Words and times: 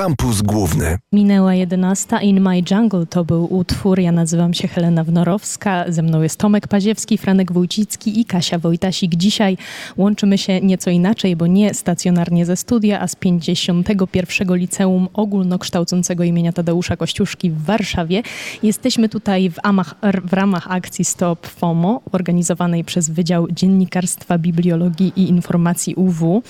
Kampus 0.00 0.42
Główny. 0.42 0.98
Minęła 1.12 1.54
11. 1.54 2.18
In 2.22 2.40
My 2.40 2.62
Jungle 2.70 3.06
to 3.06 3.24
był 3.24 3.54
utwór. 3.54 3.98
Ja 3.98 4.12
nazywam 4.12 4.54
się 4.54 4.68
Helena 4.68 5.04
Wnorowska. 5.04 5.84
Ze 5.88 6.02
mną 6.02 6.22
jest 6.22 6.38
Tomek 6.38 6.68
Paziewski, 6.68 7.18
Franek 7.18 7.52
Wójcicki 7.52 8.20
i 8.20 8.24
Kasia 8.24 8.58
Wojtasik. 8.58 9.14
Dzisiaj 9.14 9.56
łączymy 9.96 10.38
się 10.38 10.60
nieco 10.60 10.90
inaczej, 10.90 11.36
bo 11.36 11.46
nie 11.46 11.74
stacjonarnie 11.74 12.46
ze 12.46 12.56
studia, 12.56 13.00
a 13.00 13.08
z 13.08 13.16
51. 13.16 14.54
Liceum 14.54 15.08
Ogólnokształcącego 15.12 16.24
imienia 16.24 16.52
Tadeusza 16.52 16.96
Kościuszki 16.96 17.50
w 17.50 17.62
Warszawie. 17.62 18.22
Jesteśmy 18.62 19.08
tutaj 19.08 19.50
w, 19.50 19.56
amach, 19.62 19.94
w 20.24 20.32
ramach 20.32 20.70
akcji 20.70 21.04
Stop 21.04 21.46
FOMO, 21.46 22.00
organizowanej 22.12 22.84
przez 22.84 23.10
Wydział 23.10 23.48
Dziennikarstwa, 23.50 24.38
Bibliologii 24.38 25.12
i 25.16 25.28
Informacji 25.28 25.94
UW. 25.94 26.42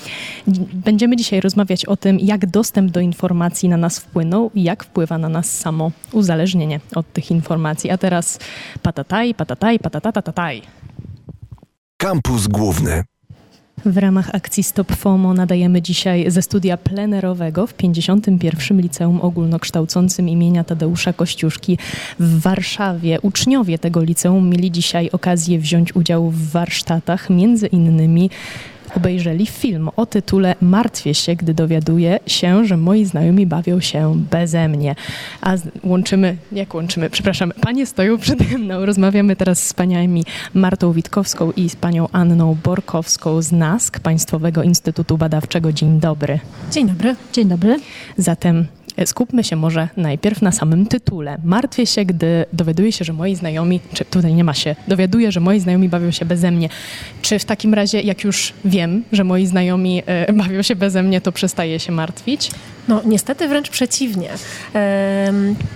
Będziemy 0.75 1.17
dzisiaj 1.17 1.41
rozmawiać 1.41 1.85
o 1.85 1.97
tym, 1.97 2.21
jak 2.21 2.47
dostęp 2.47 2.91
do 2.91 3.01
informacji 3.01 3.40
informacji 3.41 3.69
na 3.69 3.77
nas 3.77 3.99
wpłyną 3.99 4.51
i 4.55 4.63
jak 4.63 4.85
wpływa 4.85 5.19
na 5.19 5.29
nas 5.29 5.59
samo 5.59 5.91
uzależnienie 6.13 6.81
od 6.95 7.13
tych 7.13 7.31
informacji. 7.31 7.91
A 7.91 7.99
teraz 7.99 8.39
patataj, 8.83 9.35
patataj, 9.35 9.79
patatatataj. 9.79 10.63
Kampus 11.97 12.47
Główny. 12.47 13.05
W 13.85 13.97
ramach 13.97 14.35
akcji 14.35 14.63
Stop 14.63 14.93
FOMO 14.93 15.35
nadajemy 15.35 15.83
dzisiaj 15.83 16.31
ze 16.31 16.43
studia 16.43 16.77
plenerowego 16.77 17.67
w 17.67 17.75
51. 17.75 18.81
Liceum 18.81 19.21
Ogólnokształcącym 19.21 20.29
imienia 20.29 20.65
Tadeusza 20.65 21.13
Kościuszki 21.13 21.79
w 22.19 22.41
Warszawie. 22.41 23.21
Uczniowie 23.21 23.79
tego 23.79 24.03
liceum 24.03 24.51
mieli 24.51 24.71
dzisiaj 24.71 25.11
okazję 25.13 25.59
wziąć 25.59 25.97
udział 25.97 26.31
w 26.31 26.51
warsztatach, 26.51 27.31
między 27.31 27.67
innymi 27.67 28.31
obejrzeli 28.97 29.47
film 29.47 29.91
o 29.97 30.07
tytule 30.07 30.55
Martwię 30.61 31.15
się, 31.15 31.37
gdy 31.37 31.55
dowiaduję 31.55 32.19
się, 32.27 32.65
że 32.65 32.77
moi 32.77 33.05
znajomi 33.05 33.47
bawią 33.47 33.81
się 33.81 34.23
beze 34.31 34.69
mnie. 34.69 34.95
A 35.41 35.55
łączymy, 35.85 36.37
jak 36.53 36.75
łączymy, 36.75 37.11
przepraszam, 37.11 37.53
panie 37.61 37.87
stoją 37.87 38.19
przede 38.19 38.45
mną. 38.59 38.87
Rozmawiamy 38.87 39.37
teraz 39.37 39.67
z 39.67 39.75
paniami 39.75 40.25
Martą 40.55 40.93
Witkowską 40.93 41.53
i 41.53 41.69
z 41.69 41.77
panią 41.77 42.09
Anną 42.13 42.57
Borkowską 42.65 43.43
z 43.43 43.53
NASK, 43.53 44.01
Państwowego 44.01 44.63
Instytutu 44.63 45.19
Badawczego. 45.19 45.73
Dzień 45.73 46.01
dobry. 46.01 46.41
Dzień 46.71 46.87
dobry. 46.87 47.17
Dzień 47.33 47.49
dobry. 47.49 47.81
Zatem 48.17 48.67
skupmy 49.05 49.45
się 49.45 49.57
może 49.57 49.89
najpierw 49.97 50.43
na 50.43 50.53
samym 50.53 50.87
tytule. 50.87 51.39
Martwię 51.45 51.87
się, 51.87 52.05
gdy 52.05 52.45
dowiaduję 52.53 52.93
się, 52.93 53.05
że 53.05 53.13
moi 53.13 53.37
znajomi, 53.37 53.81
czy 53.93 54.05
tutaj 54.05 54.35
nie 54.35 54.45
ma 54.45 54.55
się, 54.55 54.77
dowiaduję, 54.89 55.33
że 55.33 55.41
moi 55.41 55.61
znajomi 55.61 55.89
bawią 55.89 56.11
się 56.11 56.25
beze 56.25 56.51
mnie. 56.51 56.69
Czy 57.23 57.39
w 57.39 57.45
takim 57.45 57.75
razie, 57.75 58.01
jak 58.01 58.25
już 58.25 58.53
wiem, 58.65 59.05
że 59.13 59.25
moi 59.25 59.47
znajomi 59.47 60.03
e, 60.07 60.33
bawią 60.43 60.63
się 60.63 60.77
beze 60.77 61.03
mnie, 61.03 61.21
to 61.21 61.33
przestaję 61.33 61.81
się 61.81 61.93
martwić? 61.93 62.51
No 62.89 63.01
niestety 63.05 63.49
wręcz 63.49 63.71
przeciwnie. 63.71 64.31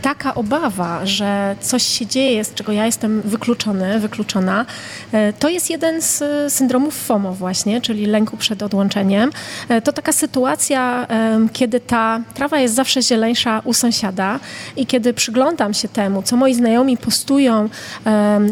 Taka 0.03 0.35
obawa, 0.35 1.07
że 1.07 1.57
coś 1.61 1.83
się 1.83 2.07
dzieje, 2.07 2.45
z 2.45 2.55
czego 2.55 2.73
ja 2.73 2.87
jestem 2.87 3.23
wykluczony, 3.23 4.01
wykluczona, 4.01 4.67
e, 5.13 5.33
to 5.33 5.49
jest 5.49 5.71
jeden 5.71 6.03
z 6.03 6.23
syndromów 6.53 6.95
FOMO 6.95 7.33
właśnie, 7.33 7.81
czyli 7.81 8.07
lęku 8.07 8.37
przed 8.37 8.63
odłączeniem. 8.63 9.31
E, 9.69 9.81
to 9.81 9.93
taka 9.93 10.13
sytuacja, 10.13 11.07
kiedy 11.53 11.81
ta 11.81 12.21
trawa 12.35 12.59
jest 12.59 12.75
zawsze 12.75 13.03
zieleńsza 13.03 13.63
u 13.65 13.73
sąsiada 13.73 14.41
i 14.77 14.87
kiedy 14.87 15.15
przyglądam 15.15 15.75
się 15.75 15.89
temu, 15.89 16.23
co 16.23 16.37
moi 16.37 16.55
znajomi 16.55 16.97
postują, 16.97 17.69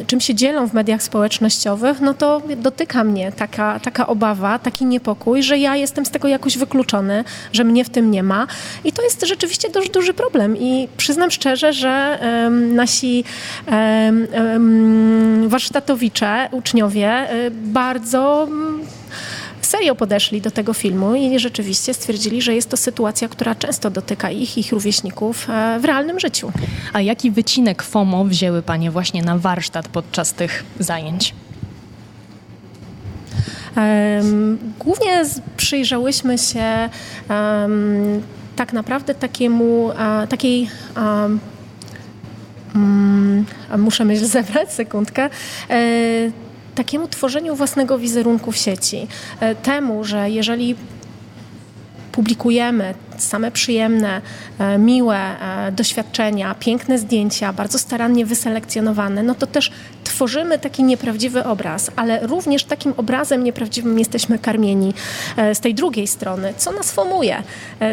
czym 0.06 0.20
się 0.20 0.34
dzielą 0.34 0.68
w 0.68 0.74
mediach 0.74 1.02
społecznościowych, 1.02 2.00
no 2.00 2.14
to 2.14 2.42
dotyka 2.56 3.04
mnie 3.04 3.32
taka, 3.32 3.80
taka 3.80 4.06
obawa, 4.06 4.58
taki 4.58 4.84
niepokój, 4.84 5.42
że 5.42 5.58
ja 5.58 5.76
jestem 5.76 6.06
z 6.06 6.10
tego 6.10 6.28
jakoś 6.28 6.58
wykluczony, 6.58 7.24
że 7.52 7.64
mnie 7.64 7.84
w 7.84 7.90
tym 7.90 8.10
nie 8.10 8.22
ma. 8.22 8.41
I 8.84 8.92
to 8.92 9.02
jest 9.02 9.26
rzeczywiście 9.26 9.70
dość 9.70 9.90
duży 9.90 10.14
problem. 10.14 10.56
I 10.56 10.88
przyznam 10.96 11.30
szczerze, 11.30 11.72
że 11.72 12.18
um, 12.22 12.74
nasi 12.74 13.24
um, 13.66 15.48
warsztatowicze, 15.48 16.48
uczniowie 16.52 17.34
y, 17.46 17.50
bardzo 17.50 18.42
mm, 18.48 18.86
serio 19.72 19.94
podeszli 19.94 20.40
do 20.40 20.50
tego 20.50 20.74
filmu 20.74 21.14
i 21.14 21.38
rzeczywiście 21.38 21.94
stwierdzili, 21.94 22.42
że 22.42 22.54
jest 22.54 22.68
to 22.68 22.76
sytuacja, 22.76 23.28
która 23.28 23.54
często 23.54 23.90
dotyka 23.90 24.30
ich, 24.30 24.58
ich 24.58 24.72
rówieśników 24.72 25.50
e, 25.50 25.80
w 25.80 25.84
realnym 25.84 26.20
życiu. 26.20 26.52
A 26.92 27.00
jaki 27.00 27.30
wycinek 27.30 27.82
FOMO 27.82 28.24
wzięły 28.24 28.62
Panie 28.62 28.90
właśnie 28.90 29.22
na 29.22 29.38
warsztat 29.38 29.88
podczas 29.88 30.32
tych 30.32 30.64
zajęć? 30.78 31.34
Głównie 34.78 35.24
przyjrzałyśmy 35.56 36.38
się 36.38 36.88
tak 38.56 38.72
naprawdę 38.72 39.14
takiemu, 39.14 39.90
takiej 40.28 40.68
um, 40.96 41.40
muszę 43.78 44.04
myśl 44.04 44.24
zebrać, 44.24 44.72
sekundkę, 44.72 45.30
e, 45.70 45.78
takiemu 46.74 47.08
tworzeniu 47.08 47.54
własnego 47.54 47.98
wizerunku 47.98 48.52
w 48.52 48.56
sieci. 48.56 49.06
E, 49.40 49.54
temu, 49.54 50.04
że 50.04 50.30
jeżeli 50.30 50.76
publikujemy 52.12 52.94
same 53.22 53.50
przyjemne, 53.50 54.20
e, 54.58 54.78
miłe 54.78 55.18
e, 55.18 55.72
doświadczenia, 55.72 56.54
piękne 56.54 56.98
zdjęcia, 56.98 57.52
bardzo 57.52 57.78
starannie 57.78 58.26
wyselekcjonowane, 58.26 59.22
no 59.22 59.34
to 59.34 59.46
też 59.46 59.72
tworzymy 60.04 60.58
taki 60.58 60.84
nieprawdziwy 60.84 61.44
obraz, 61.44 61.90
ale 61.96 62.26
również 62.26 62.64
takim 62.64 62.94
obrazem 62.96 63.44
nieprawdziwym 63.44 63.98
jesteśmy 63.98 64.38
karmieni 64.38 64.94
e, 65.36 65.54
z 65.54 65.60
tej 65.60 65.74
drugiej 65.74 66.06
strony, 66.06 66.54
co 66.56 66.72
nas 66.72 66.92
formuje, 66.92 67.42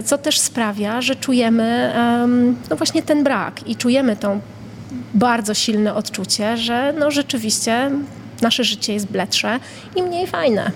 co 0.06 0.18
też 0.18 0.40
sprawia, 0.40 1.02
że 1.02 1.16
czujemy 1.16 1.94
no 2.70 2.76
właśnie 2.76 3.04
ten 3.04 3.24
brak 3.24 3.68
i 3.68 3.76
czujemy 3.76 4.16
tą 4.16 4.42
bardzo 5.14 5.54
silne 5.54 5.96
odczucie, 5.96 6.58
że 6.58 6.94
no 7.00 7.12
rzeczywiście 7.12 7.92
nasze 8.42 8.64
życie 8.64 8.94
jest 8.94 9.08
bledsze 9.08 9.60
i 9.96 10.04
mniej 10.04 10.28
fajne. 10.28 10.72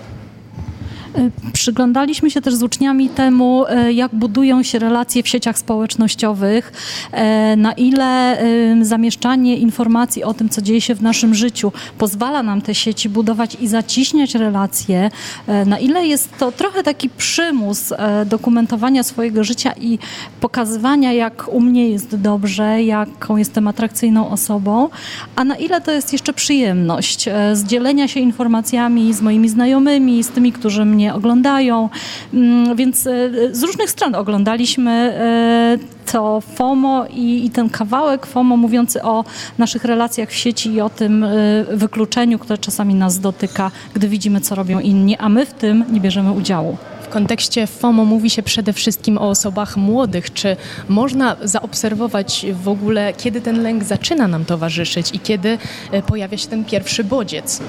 Przyglądaliśmy 1.52 2.30
się 2.30 2.40
też 2.40 2.54
z 2.54 2.62
uczniami 2.62 3.08
temu, 3.08 3.64
e, 3.68 3.92
jak 3.92 4.14
budują 4.14 4.62
się 4.62 4.78
relacje 4.78 5.22
w 5.22 5.28
sieciach 5.28 5.58
społecznościowych, 5.58 6.72
e, 7.12 7.56
na 7.56 7.72
ile 7.72 8.38
zamieszczanie 8.82 9.56
informacji 9.56 10.24
o 10.24 10.34
tym, 10.34 10.48
co 10.48 10.62
dzieje 10.62 10.80
się 10.80 10.94
w 10.94 11.02
naszym 11.02 11.34
życiu, 11.34 11.72
pozwala 11.98 12.42
nam 12.42 12.62
te 12.62 12.74
sieci 12.74 13.08
budować 13.08 13.56
i 13.60 13.68
zaciśniać 13.68 14.34
relacje, 14.34 15.10
e, 15.46 15.64
na 15.64 15.78
ile 15.78 16.06
jest 16.06 16.38
to 16.38 16.52
trochę 16.52 16.82
taki 16.82 17.10
przymus 17.10 17.92
dokumentowania 18.26 19.02
swojego 19.02 19.44
życia 19.44 19.72
i 19.80 19.98
pokazywania, 20.40 21.12
jak 21.12 21.48
u 21.48 21.60
mnie 21.60 21.88
jest 21.88 22.16
dobrze, 22.16 22.82
jaką 22.82 23.36
jestem 23.36 23.68
atrakcyjną 23.68 24.30
osobą, 24.30 24.88
a 25.36 25.44
na 25.44 25.56
ile 25.56 25.80
to 25.80 25.90
jest 25.90 26.12
jeszcze 26.12 26.32
przyjemność 26.32 27.28
z 27.52 27.64
dzielenia 27.64 28.08
się 28.08 28.20
informacjami 28.20 29.12
z 29.12 29.20
moimi 29.20 29.48
znajomymi, 29.48 30.22
z 30.22 30.28
tymi, 30.28 30.52
którzy 30.52 30.84
mnie 30.84 31.03
mnie 31.04 31.14
oglądają, 31.14 31.88
mm, 32.34 32.76
więc 32.76 33.06
e, 33.06 33.10
z 33.52 33.62
różnych 33.62 33.90
stron 33.90 34.14
oglądaliśmy 34.14 34.90
e, 34.90 36.12
to 36.12 36.40
FOMO 36.40 37.06
i, 37.10 37.50
ten 37.50 37.70
kawałek 37.70 38.26
FOMO 38.26 38.56
mówiący 38.56 39.02
o 39.02 39.24
naszych 39.58 39.84
relacjach 39.84 40.30
w 40.30 40.34
sieci 40.34 40.72
i 40.72 40.80
o 40.80 40.90
tym 40.90 41.24
e, 41.24 41.28
wykluczeniu, 41.72 42.38
które 42.38 42.58
czasami 42.58 42.94
nas 42.94 43.20
dotyka, 43.20 43.70
gdy 43.94 44.08
widzimy, 44.08 44.40
co 44.40 44.54
robią 44.54 44.80
inni, 44.80 45.16
a 45.16 45.28
my 45.28 45.46
w 45.46 45.52
tym 45.52 45.84
nie 45.90 46.00
bierzemy 46.00 46.32
udziału. 46.32 46.76
W 47.02 47.08
kontekście 47.08 47.66
FOMO 47.66 48.04
mówi 48.04 48.30
się 48.30 48.42
przede 48.42 48.72
wszystkim 48.72 49.18
o 49.18 49.28
osobach 49.28 49.76
młodych. 49.76 50.32
Czy 50.32 50.56
można 50.88 51.36
zaobserwować 51.42 52.46
w 52.62 52.68
ogóle, 52.68 53.12
kiedy 53.12 53.40
ten 53.40 53.62
lęk 53.62 53.84
zaczyna 53.84 54.28
nam 54.28 54.44
towarzyszyć 54.44 55.10
i 55.12 55.18
kiedy 55.18 55.58
pojawia 56.06 56.38
się 56.38 56.48
ten 56.48 56.64
pierwszy 56.64 57.04
bodziec? 57.04 57.60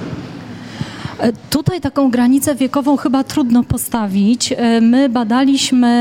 E, 1.20 1.34
tutaj 1.50 1.82
taką 1.82 2.12
granicę 2.12 2.56
wiekową 2.56 2.98
chyba 2.98 3.24
trudno 3.24 3.64
postawić. 3.64 4.52
E, 4.52 4.82
my 4.82 5.10
badaliśmy 5.10 5.96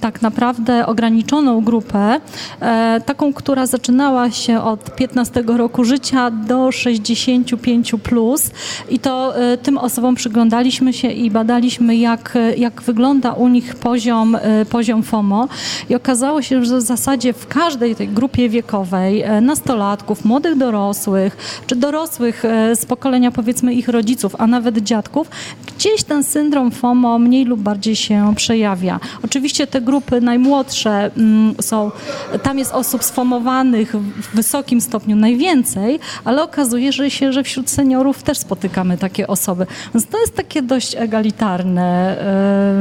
tak 0.00 0.22
naprawdę 0.22 0.86
ograniczoną 0.86 1.60
grupę, 1.60 2.20
e, 2.60 3.00
taką, 3.06 3.32
która 3.32 3.66
zaczynała 3.66 4.30
się 4.30 4.60
od 4.60 4.96
15 4.96 5.42
roku 5.46 5.84
życia 5.84 6.30
do 6.30 6.72
65 6.72 7.92
plus 8.02 8.50
i 8.90 8.98
to 8.98 9.34
tym 9.62 9.78
osobom 9.78 10.14
przyglądaliśmy 10.14 10.92
się 10.92 11.08
i 11.08 11.30
badaliśmy, 11.30 11.96
jak, 11.96 12.38
jak 12.56 12.82
wygląda 12.82 13.32
u 13.32 13.48
nich 13.48 13.74
poziom, 13.74 14.38
poziom 14.70 15.02
FOMO 15.02 15.48
i 15.90 15.94
okazało 15.94 16.42
się, 16.42 16.64
że 16.64 16.76
w 16.76 16.82
zasadzie 16.82 17.32
w 17.32 17.46
każdej 17.46 17.96
tej 17.96 18.08
grupie 18.08 18.48
wiekowej 18.48 19.24
nastolatków, 19.42 20.24
młodych 20.24 20.56
dorosłych, 20.56 21.62
czy 21.66 21.76
dorosłych 21.76 22.42
z 22.74 22.86
pokolenia 22.86 23.30
powiedzmy 23.30 23.74
ich 23.74 23.88
rodziców, 23.88 24.11
rodziców, 24.12 24.36
a 24.38 24.46
nawet 24.46 24.78
dziadków, 24.78 25.30
gdzieś 25.66 26.04
ten 26.04 26.24
syndrom 26.24 26.70
FOMO 26.70 27.18
mniej 27.18 27.44
lub 27.44 27.60
bardziej 27.60 27.96
się 27.96 28.32
przejawia. 28.36 29.00
Oczywiście 29.24 29.66
te 29.66 29.80
grupy 29.80 30.20
najmłodsze 30.20 31.10
mm, 31.16 31.54
są, 31.60 31.90
tam 32.42 32.58
jest 32.58 32.72
osób 32.72 33.04
sfomowanych 33.04 33.92
w 33.96 34.34
wysokim 34.36 34.80
stopniu 34.80 35.16
najwięcej, 35.16 35.98
ale 36.24 36.42
okazuje 36.42 36.92
się, 36.92 37.32
że 37.32 37.42
wśród 37.42 37.70
seniorów 37.70 38.22
też 38.22 38.38
spotykamy 38.38 38.98
takie 38.98 39.26
osoby. 39.26 39.66
Więc 39.94 40.06
to 40.06 40.20
jest 40.20 40.36
takie 40.36 40.62
dość 40.62 40.94
egalitarne 40.96 42.18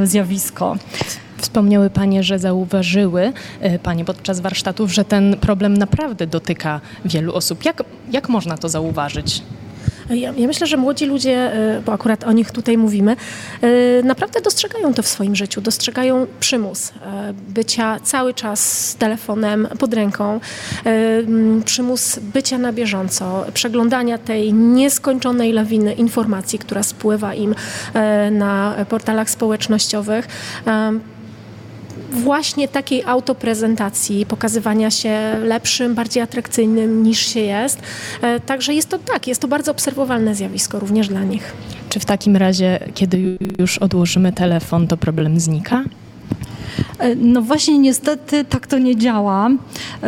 e, 0.03 0.07
zjawisko. 0.07 0.75
Wspomniały 1.37 1.89
Panie, 1.89 2.23
że 2.23 2.39
zauważyły 2.39 3.33
e, 3.61 3.79
Panie 3.79 4.05
podczas 4.05 4.39
warsztatów, 4.39 4.93
że 4.93 5.05
ten 5.05 5.35
problem 5.41 5.77
naprawdę 5.77 6.27
dotyka 6.27 6.81
wielu 7.05 7.33
osób. 7.33 7.65
Jak, 7.65 7.83
jak 8.11 8.29
można 8.29 8.57
to 8.57 8.69
zauważyć? 8.69 9.41
Ja, 10.15 10.33
ja, 10.37 10.47
myślę, 10.47 10.67
że 10.67 10.77
młodzi 10.77 11.05
ludzie, 11.05 11.53
e, 11.53 11.81
bo 11.85 11.93
akurat 11.93 12.23
o 12.23 12.31
nich 12.31 12.51
tutaj 12.51 12.77
mówimy, 12.77 13.15
e, 13.61 14.03
naprawdę 14.03 14.41
dostrzegają 14.41 14.93
to 14.93 15.03
w 15.03 15.07
swoim 15.07 15.35
życiu, 15.35 15.61
dostrzegają 15.61 16.27
przymus 16.39 16.93
bycia 17.49 17.99
cały 17.99 18.33
czas 18.33 18.89
z 18.89 18.95
telefonem 18.95 19.67
pod 19.79 19.93
ręką, 19.93 20.39
przymus 21.65 22.19
bycia 22.19 22.57
na 22.57 22.73
bieżąco, 22.73 23.45
przeglądania 23.53 24.17
tej 24.17 24.53
nieskończonej 24.53 25.53
lawiny 25.53 25.93
informacji, 25.93 26.59
która 26.59 26.83
spływa 26.83 27.33
im 27.33 27.55
na 28.31 28.75
portalach 28.89 29.29
społecznościowych 29.29 30.27
właśnie 32.11 32.67
takiej 32.67 33.03
autoprezentacji, 33.03 34.25
pokazywania 34.25 34.91
się 34.91 35.19
lepszym, 35.43 35.95
bardziej 35.95 36.23
atrakcyjnym 36.23 37.03
niż 37.03 37.19
się 37.19 37.39
jest. 37.39 37.81
E, 38.21 38.39
także 38.39 38.73
jest 38.73 38.89
to 38.89 38.99
tak, 38.99 39.27
jest 39.27 39.41
to 39.41 39.47
bardzo 39.47 39.71
obserwowalne 39.71 40.35
zjawisko 40.35 40.79
również 40.79 41.07
dla 41.07 41.23
nich. 41.23 41.53
Czy 41.89 41.99
w 41.99 42.05
takim 42.05 42.37
razie, 42.37 42.79
kiedy 42.93 43.37
już 43.59 43.77
odłożymy 43.77 44.33
telefon, 44.33 44.87
to 44.87 44.97
problem 44.97 45.39
znika? 45.39 45.83
E, 47.01 47.15
no 47.15 47.41
właśnie 47.41 47.79
niestety 47.79 48.45
tak 48.45 48.67
to 48.67 48.77
nie 48.77 48.95
działa, 48.95 49.49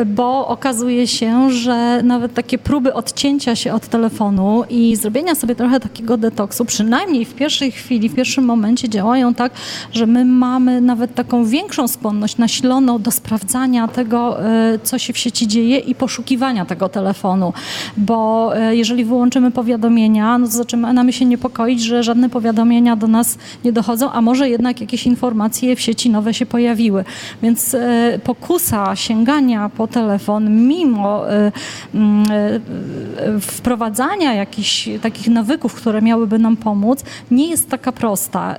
bo 0.06 0.48
okazuje 0.48 1.07
się, 1.07 1.51
że 1.51 2.01
nawet 2.04 2.34
takie 2.34 2.57
próby 2.57 2.94
odcięcia 2.94 3.56
się 3.56 3.74
od 3.74 3.88
telefonu 3.88 4.63
i 4.69 4.95
zrobienia 4.95 5.36
sobie 5.36 5.56
trochę 5.56 5.80
takiego 5.80 6.18
detoksu, 6.18 6.66
przynajmniej 6.66 7.25
w 7.25 7.34
pierwszej 7.34 7.72
chwili, 7.72 8.10
w 8.10 8.16
pierwszym 8.16 8.45
momencie 8.45 8.90
działają 8.90 9.34
tak, 9.34 9.51
że 9.92 10.06
my 10.06 10.25
mamy 10.25 10.81
nawet 10.81 11.16
taką 11.16 11.45
większą 11.45 11.88
skłonność 11.88 12.38
nasiloną 12.38 13.01
do 13.01 13.12
sprawdzania 13.12 13.88
tego, 13.88 14.46
e, 14.46 14.80
co 14.84 14.98
się 14.98 15.13
w 15.13 15.18
sieci 15.18 15.48
dzieje 15.48 15.78
i 15.78 15.96
poszukiwania 15.96 16.66
tego 16.66 16.89
telefonu, 16.89 17.54
bo 17.98 18.51
e, 18.57 18.75
jeżeli 18.75 19.06
wyłączymy 19.06 19.51
powiadomienia, 19.51 20.38
no 20.38 20.46
to 20.48 20.51
zaczynamy 20.51 21.13
się 21.13 21.25
niepokoić, 21.25 21.81
że 21.81 22.04
żadne 22.04 22.30
powiadomienia 22.30 22.96
do 22.96 23.07
nas 23.07 23.38
nie 23.63 23.72
dochodzą, 23.72 24.12
a 24.12 24.22
może 24.22 24.50
jednak 24.50 24.81
jakieś 24.81 25.07
informacje 25.07 25.75
w 25.75 25.81
sieci 25.81 26.10
nowe 26.10 26.34
się 26.34 26.46
pojawiły 26.46 26.83
pojawiły. 26.92 27.06
Więc 27.42 27.74
e, 27.74 28.20
pokusa 28.24 28.96
sięgania 28.96 29.70
po 29.70 29.88
telefon, 29.88 30.68
mimo 30.68 31.32
e, 31.32 31.52
mm, 31.94 32.26
e, 32.32 33.40
wprowadzania 33.40 34.34
jakichś 34.34 34.90
takich 35.02 35.28
nawyków, 35.28 35.74
które 35.74 36.02
miałyby 36.02 36.40
nam 36.40 36.58
pomóc, 36.58 37.04
nie 37.32 37.50
jest 37.50 37.70
taka 37.70 37.92
prosta. 37.92 38.56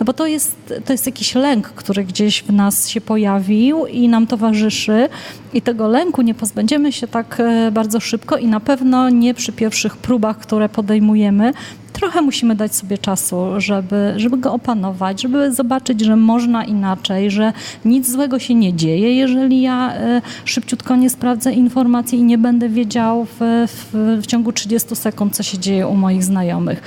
No 0.00 0.04
bo 0.06 0.12
to 0.12 0.26
jest, 0.26 0.74
to 0.84 0.92
jest 0.92 1.06
jakiś 1.06 1.34
lęk, 1.34 1.68
który 1.68 2.04
gdzieś 2.04 2.42
w 2.42 2.52
nas 2.52 2.88
się 2.88 3.00
pojawił 3.00 3.86
i 3.86 4.08
nam 4.08 4.26
towarzyszy. 4.26 5.08
I 5.54 5.62
tego 5.62 5.88
lęku 5.88 6.22
nie 6.22 6.34
pozbędziemy 6.34 6.92
się 6.92 7.08
tak 7.08 7.42
bardzo 7.72 8.00
szybko 8.00 8.36
i 8.36 8.46
na 8.46 8.60
pewno 8.60 9.10
nie 9.10 9.34
przy 9.34 9.52
pierwszych 9.52 9.96
próbach, 9.96 10.38
które 10.38 10.68
podejmujemy, 10.68 11.52
trochę 11.94 12.22
musimy 12.22 12.54
dać 12.54 12.74
sobie 12.74 12.98
czasu, 12.98 13.46
żeby, 13.58 14.14
żeby 14.16 14.38
go 14.38 14.52
opanować, 14.52 15.22
żeby 15.22 15.52
zobaczyć, 15.52 16.00
że 16.00 16.16
można 16.16 16.64
inaczej, 16.64 17.30
że 17.30 17.52
nic 17.84 18.10
złego 18.10 18.38
się 18.38 18.54
nie 18.54 18.74
dzieje, 18.74 19.14
jeżeli 19.14 19.62
ja 19.62 19.94
e, 19.94 20.22
szybciutko 20.44 20.96
nie 20.96 21.10
sprawdzę 21.10 21.52
informacji 21.52 22.18
i 22.18 22.22
nie 22.22 22.38
będę 22.38 22.68
wiedział 22.68 23.24
w, 23.24 23.66
w, 23.68 24.18
w 24.22 24.26
ciągu 24.26 24.52
30 24.52 24.96
sekund, 24.96 25.36
co 25.36 25.42
się 25.42 25.58
dzieje 25.58 25.86
u 25.88 25.94
moich 25.94 26.24
znajomych. 26.24 26.82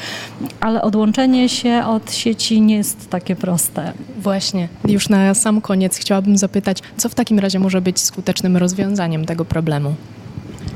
Ale 0.59 0.81
odłączenie 0.81 1.49
się 1.49 1.83
od 1.85 2.13
sieci 2.13 2.61
nie 2.61 2.75
jest 2.75 3.09
takie 3.09 3.35
proste. 3.35 3.93
Właśnie. 4.19 4.67
Już 4.87 5.09
na 5.09 5.33
sam 5.33 5.61
koniec 5.61 5.97
chciałabym 5.97 6.37
zapytać, 6.37 6.77
co 6.97 7.09
w 7.09 7.15
takim 7.15 7.39
razie 7.39 7.59
może 7.59 7.81
być 7.81 7.99
skutecznym 7.99 8.56
rozwiązaniem 8.59 9.25
tego 9.25 9.45
problemu? 9.45 9.95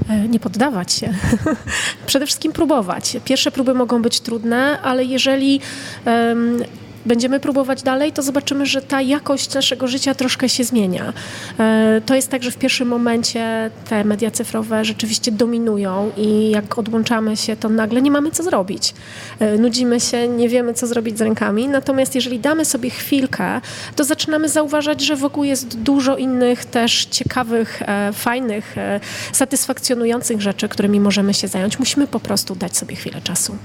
E, 0.10 0.28
nie 0.28 0.40
poddawać 0.40 0.94
się. 0.94 1.14
Przede 2.08 2.26
wszystkim 2.26 2.52
próbować. 2.52 3.18
Pierwsze 3.26 3.52
próby 3.52 3.74
mogą 3.74 4.02
być 4.02 4.20
trudne, 4.20 4.82
ale 4.82 5.06
jeżeli 5.06 5.60
um, 6.06 6.64
będziemy 7.06 7.40
próbować 7.40 7.84
dalej, 7.84 8.12
to 8.12 8.22
zobaczymy, 8.22 8.66
że 8.66 8.82
ta 8.82 9.02
jakość 9.02 9.54
naszego 9.54 9.88
życia 9.88 10.16
troszkę 10.16 10.50
się 10.50 10.64
zmienia. 10.64 11.14
E, 11.60 12.02
to 12.06 12.16
jest 12.16 12.30
tak, 12.30 12.44
że 12.44 12.52
w 12.52 12.58
pierwszym 12.58 12.88
momencie 12.88 13.72
te 13.90 14.04
media 14.04 14.32
cyfrowe 14.32 14.86
rzeczywiście 14.86 15.32
dominują 15.32 16.12
i 16.18 16.50
jak 16.50 16.78
odłączamy 16.78 17.38
się, 17.38 17.56
to 17.56 17.70
nagle 17.70 18.02
nie 18.02 18.12
mamy 18.12 18.32
co 18.32 18.44
zrobić. 18.44 18.94
E, 19.40 19.58
nudzimy 19.58 20.00
się, 20.00 20.28
nie 20.28 20.50
wiemy 20.50 20.74
co 20.74 20.88
zrobić 20.88 21.18
z 21.18 21.22
rękami, 21.22 21.68
natomiast 21.68 22.16
jeżeli 22.16 22.40
damy 22.40 22.66
sobie 22.66 22.90
chwilkę, 22.90 23.62
to 23.96 24.04
zaczynamy 24.04 24.50
zauważać, 24.50 25.02
że 25.02 25.16
wokół 25.16 25.44
jest 25.44 25.78
dużo 25.80 26.18
innych 26.18 26.66
też 26.66 27.06
ciekawych, 27.06 27.82
e, 27.82 28.14
fajnych, 28.14 28.76
satysfakcjonujących 29.32 30.42
rzeczy, 30.42 30.70
którymi 30.70 31.00
możemy 31.00 31.34
się 31.34 31.48
zająć. 31.48 31.80
Musimy 31.80 32.08
po 32.08 32.20
prostu 32.20 32.56
dać 32.56 32.78
sobie 32.78 32.96
chwilę 32.96 33.22
czasu 33.22 33.58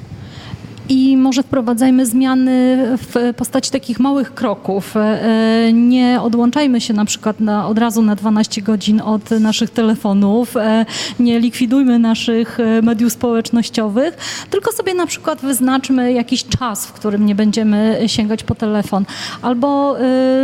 i 0.89 1.17
może 1.17 1.43
wprowadzajmy 1.43 2.07
zmiany 2.07 2.77
w 2.97 3.35
postaci 3.37 3.71
takich 3.71 4.01
małych 4.01 4.35
kroków. 4.35 4.97
E, 4.97 5.73
nie 5.73 6.21
odłączajmy 6.23 6.81
się 6.81 6.95
na 6.95 7.05
przykład 7.05 7.41
na, 7.41 7.69
od 7.69 7.79
razu 7.79 8.03
na 8.03 8.17
12 8.17 8.63
godzin 8.63 9.01
od 9.01 9.31
naszych 9.31 9.71
telefonów, 9.71 10.57
e, 10.57 10.87
nie 11.21 11.41
likwidujmy 11.41 11.99
naszych 11.99 12.61
e, 12.61 12.83
mediów 12.83 13.13
społecznościowych, 13.13 14.17
tylko 14.51 14.73
sobie 14.73 14.95
na 14.95 15.07
przykład 15.07 15.41
wyznaczmy 15.41 16.13
jakiś 16.13 16.45
czas, 16.45 16.87
w 16.87 16.93
którym 16.93 17.27
nie 17.27 17.35
będziemy 17.35 17.99
sięgać 18.07 18.43
po 18.43 18.55
telefon. 18.55 19.05
Albo 19.43 19.97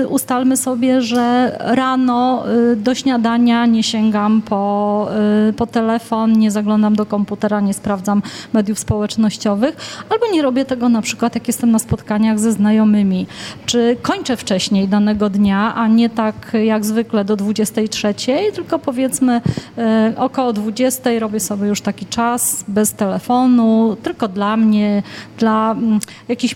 ustalmy 0.08 0.56
sobie, 0.56 1.02
że 1.02 1.56
rano 1.60 2.44
do 2.76 2.94
śniadania 2.94 3.66
nie 3.66 3.82
sięgam 3.82 4.42
po, 4.42 5.08
po 5.56 5.66
telefon, 5.66 6.32
nie 6.32 6.50
zaglądam 6.50 6.96
do 6.96 7.06
komputera, 7.06 7.60
nie 7.60 7.74
sprawdzam 7.74 8.22
mediów 8.52 8.78
społecznościowych, 8.78 9.76
albo 10.10 10.31
nie 10.32 10.42
robię 10.42 10.64
tego 10.64 10.88
na 10.88 11.02
przykład, 11.02 11.34
jak 11.34 11.46
jestem 11.46 11.70
na 11.70 11.78
spotkaniach 11.78 12.38
ze 12.38 12.52
znajomymi, 12.52 13.26
czy 13.66 13.96
kończę 14.02 14.36
wcześniej 14.36 14.88
danego 14.88 15.30
dnia, 15.30 15.74
a 15.74 15.88
nie 15.88 16.10
tak 16.10 16.56
jak 16.64 16.84
zwykle 16.84 17.24
do 17.24 17.36
23, 17.36 18.14
tylko 18.54 18.78
powiedzmy 18.78 19.40
e, 19.78 20.12
około 20.16 20.52
20 20.52 21.10
robię 21.18 21.40
sobie 21.40 21.68
już 21.68 21.80
taki 21.80 22.06
czas 22.06 22.64
bez 22.68 22.92
telefonu, 22.92 23.96
tylko 24.02 24.28
dla 24.28 24.56
mnie, 24.56 25.02
dla 25.38 25.72
mm, 25.72 26.00
jakichś 26.28 26.54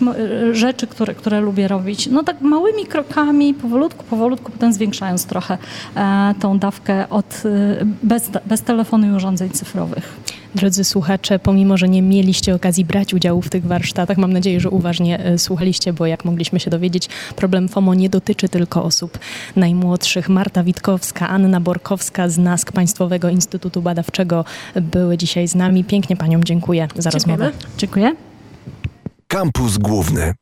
rzeczy, 0.51 0.87
które, 0.87 1.15
które 1.15 1.41
lubię 1.41 1.67
robić. 1.67 2.07
No 2.07 2.23
tak 2.23 2.41
małymi 2.41 2.85
krokami, 2.85 3.53
powolutku, 3.53 4.03
powolutku, 4.09 4.51
potem 4.51 4.73
zwiększając 4.73 5.25
trochę 5.25 5.57
e, 5.95 6.33
tą 6.39 6.59
dawkę 6.59 7.09
od, 7.09 7.43
e, 7.45 7.85
bez, 8.03 8.29
bez 8.45 8.61
telefonu 8.61 9.07
i 9.07 9.11
urządzeń 9.11 9.49
cyfrowych. 9.49 10.17
Drodzy 10.55 10.83
słuchacze, 10.83 11.39
pomimo, 11.39 11.77
że 11.77 11.89
nie 11.89 12.01
mieliście 12.01 12.55
okazji 12.55 12.85
brać 12.85 13.13
udziału 13.13 13.41
w 13.41 13.49
tych 13.49 13.65
warsztatach, 13.65 14.17
mam 14.17 14.33
nadzieję, 14.33 14.59
że 14.59 14.69
uważnie 14.69 15.19
e, 15.19 15.37
słuchaliście, 15.37 15.93
bo 15.93 16.05
jak 16.05 16.25
mogliśmy 16.25 16.59
się 16.59 16.69
dowiedzieć, 16.69 17.09
problem 17.35 17.69
FOMO 17.69 17.93
nie 17.93 18.09
dotyczy 18.09 18.49
tylko 18.49 18.83
osób 18.83 19.19
najmłodszych. 19.55 20.29
Marta 20.29 20.63
Witkowska, 20.63 21.29
Anna 21.29 21.59
Borkowska 21.61 22.29
z 22.29 22.37
NASK 22.37 22.71
Państwowego 22.71 23.29
Instytutu 23.29 23.81
Badawczego 23.81 24.45
były 24.75 25.17
dzisiaj 25.17 25.47
z 25.47 25.55
nami. 25.55 25.83
Pięknie 25.83 26.15
Paniom 26.17 26.43
dziękuję 26.43 26.87
za 26.95 27.09
Dziękujemy. 27.09 27.43
rozmowę. 27.43 27.65
Dziękuję. 27.77 28.15
Kampus 29.27 29.77
Główny. 29.77 30.33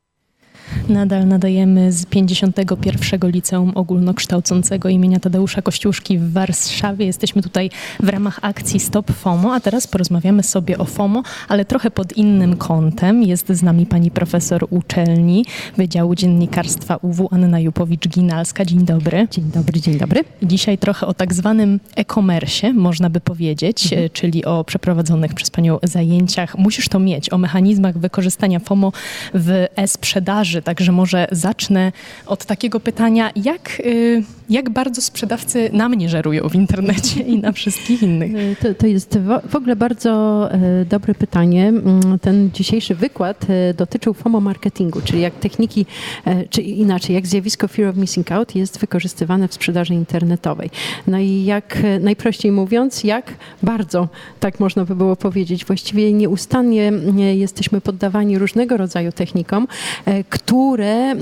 Nadal 0.88 1.26
nadajemy 1.26 1.92
z 1.92 2.06
51. 2.06 3.30
Liceum 3.30 3.72
Ogólnokształcącego 3.74 4.88
imienia 4.88 5.20
Tadeusza 5.20 5.62
Kościuszki 5.62 6.18
w 6.18 6.32
Warszawie. 6.32 7.06
Jesteśmy 7.06 7.42
tutaj 7.42 7.70
w 8.00 8.08
ramach 8.08 8.38
akcji 8.42 8.80
Stop 8.80 9.12
FOMO, 9.12 9.54
a 9.54 9.60
teraz 9.60 9.86
porozmawiamy 9.86 10.42
sobie 10.42 10.78
o 10.78 10.84
FOMO, 10.84 11.22
ale 11.48 11.64
trochę 11.64 11.90
pod 11.90 12.16
innym 12.16 12.56
kątem. 12.56 13.22
Jest 13.22 13.48
z 13.48 13.62
nami 13.62 13.86
pani 13.86 14.10
profesor 14.10 14.66
uczelni 14.70 15.44
Wydziału 15.76 16.14
Dziennikarstwa 16.14 16.96
UW 16.96 17.28
Anna 17.30 17.58
Jupowicz-Ginalska. 17.58 18.64
Dzień 18.64 18.84
dobry. 18.84 19.28
Dzień 19.30 19.44
dobry, 19.54 19.80
dzień 19.80 19.98
dobry. 19.98 20.24
Dzisiaj 20.42 20.78
trochę 20.78 21.06
o 21.06 21.14
tak 21.14 21.34
zwanym 21.34 21.80
e-commerce, 21.96 22.72
można 22.72 23.10
by 23.10 23.20
powiedzieć, 23.20 23.92
mhm. 23.92 24.10
czyli 24.12 24.44
o 24.44 24.64
przeprowadzonych 24.64 25.34
przez 25.34 25.50
panią 25.50 25.78
zajęciach. 25.82 26.58
Musisz 26.58 26.88
to 26.88 26.98
mieć, 26.98 27.32
o 27.32 27.38
mechanizmach 27.38 27.98
wykorzystania 27.98 28.58
FOMO 28.58 28.92
w 29.34 29.66
e-sprzedaży 29.76 30.55
Także 30.62 30.92
może 30.92 31.28
zacznę 31.32 31.92
od 32.26 32.44
takiego 32.44 32.80
pytania, 32.80 33.30
jak, 33.36 33.80
y, 33.80 34.22
jak 34.50 34.70
bardzo 34.70 35.02
sprzedawcy 35.02 35.70
na 35.72 35.88
mnie 35.88 36.08
żerują 36.08 36.48
w 36.48 36.54
internecie 36.54 37.20
i 37.20 37.38
na 37.40 37.52
wszystkich 37.52 38.02
innych? 38.02 38.34
Y, 38.34 38.56
to, 38.62 38.74
to 38.74 38.86
jest 38.86 39.18
w 39.48 39.56
ogóle 39.56 39.76
bardzo 39.76 40.48
y, 40.82 40.84
dobre 40.84 41.14
pytanie. 41.14 41.68
Mm, 41.68 42.18
ten 42.18 42.50
dzisiejszy 42.54 42.94
wykład 42.94 43.46
dotyczył 43.76 44.14
FOMO 44.14 44.40
marketingu, 44.40 45.00
czyli 45.00 45.20
jak 45.20 45.34
techniki, 45.34 45.86
czy 46.50 46.62
inaczej, 46.62 47.14
jak 47.14 47.26
zjawisko 47.26 47.68
fear 47.68 47.88
of 47.88 47.96
missing 47.96 48.32
out 48.32 48.54
jest 48.54 48.78
wykorzystywane 48.78 49.48
w 49.48 49.54
sprzedaży 49.54 49.94
internetowej. 49.94 50.70
No 51.06 51.18
i 51.18 51.44
jak 51.44 51.78
najprościej 52.00 52.52
mówiąc, 52.52 53.04
jak 53.04 53.34
bardzo, 53.62 54.08
tak 54.40 54.60
można 54.60 54.84
by 54.84 54.96
było 54.96 55.16
powiedzieć, 55.16 55.64
właściwie 55.64 56.12
nieustannie 56.12 56.92
jesteśmy 57.34 57.80
poddawani 57.80 58.38
różnego 58.38 58.76
rodzaju 58.76 59.12
technikom, 59.12 59.68
które 60.28 60.45
które, 60.46 61.14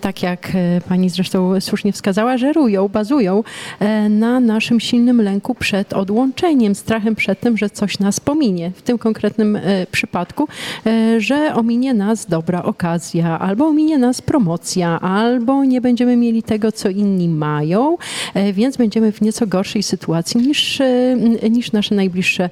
tak 0.00 0.22
jak 0.22 0.52
pani 0.88 1.10
zresztą 1.10 1.60
słusznie 1.60 1.92
wskazała, 1.92 2.38
żerują, 2.38 2.88
bazują 2.88 3.44
na 4.10 4.40
naszym 4.40 4.80
silnym 4.80 5.22
lęku 5.22 5.54
przed 5.54 5.92
odłączeniem, 5.92 6.74
strachem 6.74 7.14
przed 7.14 7.40
tym, 7.40 7.56
że 7.56 7.70
coś 7.70 7.98
nas 7.98 8.20
pominie. 8.20 8.70
W 8.74 8.82
tym 8.82 8.98
konkretnym 8.98 9.58
przypadku, 9.92 10.48
że 11.18 11.54
ominie 11.54 11.94
nas 11.94 12.26
dobra 12.26 12.62
okazja, 12.62 13.38
albo 13.38 13.66
ominie 13.66 13.98
nas 13.98 14.22
promocja, 14.22 15.00
albo 15.00 15.64
nie 15.64 15.80
będziemy 15.80 16.16
mieli 16.16 16.42
tego, 16.42 16.72
co 16.72 16.88
inni 16.88 17.28
mają, 17.28 17.96
więc 18.52 18.76
będziemy 18.76 19.12
w 19.12 19.20
nieco 19.20 19.46
gorszej 19.46 19.82
sytuacji 19.82 20.40
niż, 20.40 20.82
niż 21.50 21.72
nasze 21.72 21.94
najbliższe 21.94 22.50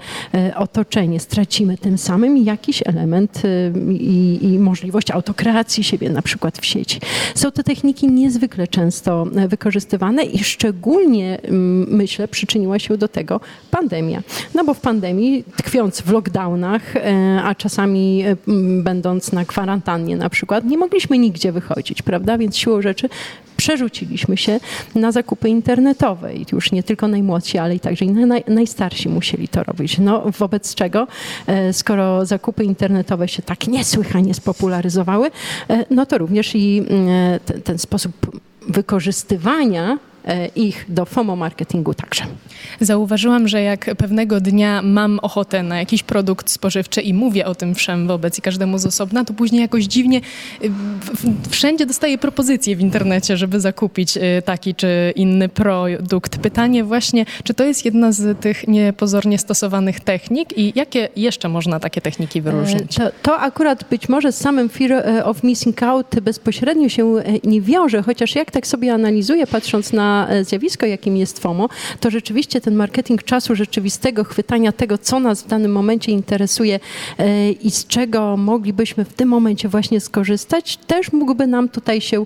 otoczenie. 0.57 1.21
Stracimy 1.21 1.79
tym 1.79 1.99
samym 1.99 2.37
jakiś 2.37 2.83
element 2.87 3.43
i, 3.91 4.39
i 4.43 4.59
możliwość 4.59 5.11
autokreacji 5.11 5.85
siebie 5.85 6.08
na 6.11 6.23
przykład 6.23 6.59
w 6.59 6.67
sieci. 6.67 7.00
Są 7.35 7.50
to 7.50 7.62
techniki 7.62 8.09
niezwykle 8.09 8.69
często 8.69 9.27
wykorzystywane 9.49 10.25
i 10.25 10.45
szczególnie 10.45 11.38
myślę 11.88 12.29
przyczyniła 12.29 12.79
się 12.79 12.97
do 12.97 13.09
tego 13.09 13.41
pandemia. 13.71 14.23
No 14.55 14.65
bo 14.65 14.75
w 14.75 14.81
pandemii, 14.81 15.45
tkwiąc 15.57 16.00
w 16.00 16.11
lockdownach, 16.11 16.97
e, 16.97 17.41
a 17.45 17.55
czasami 17.55 18.25
będąc 18.83 19.33
na 19.33 19.45
kwarantannie 19.45 20.17
na 20.17 20.31
przykład, 20.31 20.65
nie 20.65 20.79
mogliśmy 20.79 21.19
nigdzie 21.19 21.53
wychodzić, 21.53 22.03
prawda? 22.03 22.38
Więc 22.38 22.57
siłą 22.57 22.83
rzeczy 22.83 23.09
przerzuciliśmy 23.59 24.37
się 24.37 24.61
na 24.95 25.12
zakupy 25.12 25.49
internetowe 25.49 26.35
i 26.35 26.47
już 26.53 26.73
nie 26.73 26.83
tylko 26.83 27.09
najmłodsi, 27.09 27.59
ale 27.59 27.75
i 27.75 27.81
także 27.81 28.05
naj, 28.05 28.45
najstarsi 28.47 29.09
musieli 29.09 29.49
to 29.49 29.65
robić. 29.65 29.99
No, 29.99 30.23
wobec 30.38 30.75
czego, 30.75 31.07
e, 31.47 31.73
skoro 31.73 32.27
zakupy 32.27 32.65
internetowe 32.65 33.29
się 33.29 33.43
tak 33.43 33.67
niesłychanie 33.67 34.35
spopularyzowały, 34.35 35.31
e, 35.69 35.85
no 35.99 36.07
to 36.07 36.19
również 36.19 36.55
i 36.55 36.83
e, 36.90 37.40
ten, 37.45 37.62
ten 37.62 37.78
sposób 37.78 38.12
wykorzystywania 38.69 39.99
ich 40.56 40.85
do 40.88 41.04
FOMO 41.04 41.37
marketingu 41.37 41.94
także. 41.94 42.25
Zauważyłam, 42.80 43.49
że 43.49 43.62
jak 43.62 43.94
pewnego 43.97 44.40
dnia 44.40 44.82
mam 44.82 45.18
ochotę 45.18 45.62
na 45.62 45.78
jakiś 45.78 46.02
produkt 46.02 46.50
spożywczy 46.50 47.00
i 47.00 47.14
mówię 47.14 47.47
o 47.47 47.54
tym 47.54 47.75
wszem 47.75 48.08
wobec 48.08 48.38
i 48.38 48.42
każdemu 48.42 48.78
z 48.78 48.87
osobna, 48.87 49.25
to 49.25 49.35
później 49.35 49.62
jakoś 49.62 49.85
dziwnie 49.85 50.20
y, 50.64 50.70
wszędzie 51.50 51.87
dostaję 51.87 52.18
propozycje 52.18 52.76
w 52.76 52.80
internecie, 52.80 53.37
żeby 53.37 53.61
zakupić 53.61 54.16
y, 54.16 54.20
taki 54.44 54.75
czy 54.75 55.12
inny 55.16 55.49
produkt. 55.49 56.38
Pytanie 56.38 56.85
właśnie, 56.85 57.26
czy 57.44 57.54
to 57.54 57.64
jest 57.64 57.85
jedna 57.85 58.12
z 58.12 58.40
tych 58.40 58.68
niepozornie 58.68 59.38
stosowanych 59.38 60.00
technik 60.00 60.58
i 60.58 60.73
jakie 60.75 61.08
jeszcze 61.16 61.49
można 61.49 61.80
takie 61.80 62.00
techniki 62.00 62.40
wyróżnić? 62.40 62.94
To, 62.94 63.11
to 63.23 63.38
akurat 63.38 63.85
być 63.90 64.08
może 64.08 64.32
z 64.32 64.38
samym 64.38 64.68
fear 64.68 64.92
e, 64.92 65.25
of 65.25 65.42
missing 65.42 65.82
out 65.82 66.06
bezpośrednio 66.23 66.88
się 66.88 67.04
e, 67.04 67.23
nie 67.44 67.61
wiąże, 67.61 68.02
chociaż 68.02 68.35
jak 68.35 68.50
tak 68.50 68.66
sobie 68.66 68.94
analizuję, 68.94 69.47
patrząc 69.47 69.92
na 69.92 70.18
e, 70.27 70.45
zjawisko, 70.45 70.87
jakim 70.87 71.17
jest 71.17 71.39
FOMO, 71.39 71.69
to 72.01 72.11
rzeczywiście 72.11 72.61
ten 72.61 72.75
marketing 72.75 73.23
czasu 73.23 73.55
rzeczywistego, 73.55 74.25
chwytania 74.25 74.73
tego, 74.73 74.99
co 74.99 75.21
nas 75.21 75.43
w 75.43 75.47
danym 75.47 75.73
momencie 75.73 76.13
interesuje 76.13 76.81
e, 77.19 77.51
i 77.51 77.71
z 77.71 77.87
czego 77.87 78.37
moglibyśmy 78.37 79.05
w 79.05 79.13
tym 79.13 79.29
momencie 79.29 79.69
właśnie 79.69 80.01
skorzystać, 80.01 80.77
też 80.77 81.13
mógłby 81.13 81.47
nam 81.47 81.69
tutaj 81.69 82.01
się 82.01 82.25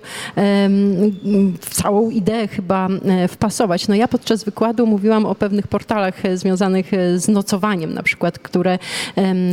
w 1.61 1.69
całą 1.69 2.09
ideę 2.09 2.47
chyba 2.47 2.87
e, 2.87 3.27
wpasować. 3.27 3.87
No 3.87 3.95
ja 3.95 4.07
podczas 4.07 4.43
wykładu 4.43 4.85
mówiłam 4.85 5.25
o 5.25 5.35
pewnych 5.35 5.67
portalach 5.67 6.13
związanych 6.33 6.91
z 7.15 7.27
nocowaniem, 7.27 7.93
na 7.93 8.03
przykład, 8.03 8.39
które 8.39 8.79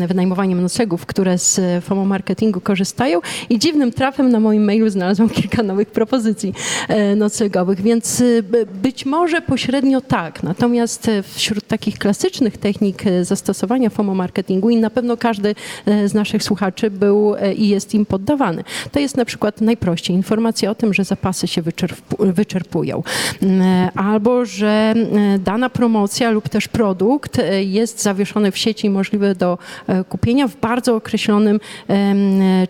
wynajmowaniem 0.06 0.62
noclegów, 0.62 1.06
które 1.06 1.38
z 1.38 1.84
FOMO 1.84 2.04
marketingu 2.04 2.60
korzystają 2.60 3.20
i 3.48 3.58
dziwnym 3.58 3.92
trafem 3.92 4.28
na 4.28 4.40
moim 4.40 4.64
mailu 4.64 4.90
znalazłam 4.90 5.28
kilka 5.40 5.62
nowych 5.62 5.90
propozycji 5.90 6.54
noclegowych, 7.16 7.80
więc 7.80 8.19
być 8.82 9.06
może 9.06 9.40
pośrednio 9.40 10.00
tak. 10.00 10.42
Natomiast 10.42 11.08
e, 11.08 11.22
wśród 11.22 11.66
takich 11.66 11.98
klasycznych 11.98 12.58
technik 12.58 13.06
e, 13.06 13.24
zastosowania 13.24 13.90
FOMO 13.90 14.14
marketingu 14.14 14.70
i 14.70 14.76
na 14.76 14.90
pewno 14.90 15.16
każdy 15.16 15.54
e, 15.86 16.08
z 16.08 16.14
naszych 16.14 16.42
słuchaczy 16.42 16.90
był 16.90 17.34
i 17.56 17.68
jest 17.68 17.94
im 17.94 18.06
poddawany. 18.06 18.64
To 18.92 19.00
jest 19.00 19.16
na 19.16 19.24
przykład 19.24 19.60
najprościej 19.60 20.16
informacja 20.16 20.70
o 20.70 20.74
tym, 20.74 20.94
że 20.94 21.04
zapasy 21.04 21.46
się 21.46 21.62
wyczerpują 22.18 23.02
mm, 23.42 23.90
albo 23.94 24.44
że 24.44 24.94
dana 25.38 25.70
promocja 25.70 26.30
lub 26.30 26.48
też 26.48 26.68
produkt 26.68 27.40
jest 27.60 28.02
zawieszony 28.02 28.52
w 28.52 28.58
sieci 28.58 28.86
i 28.86 28.90
możliwy 28.90 29.34
do 29.34 29.58
kupienia 30.08 30.48
w 30.48 30.56
bardzo 30.56 30.96
określonym 30.96 31.60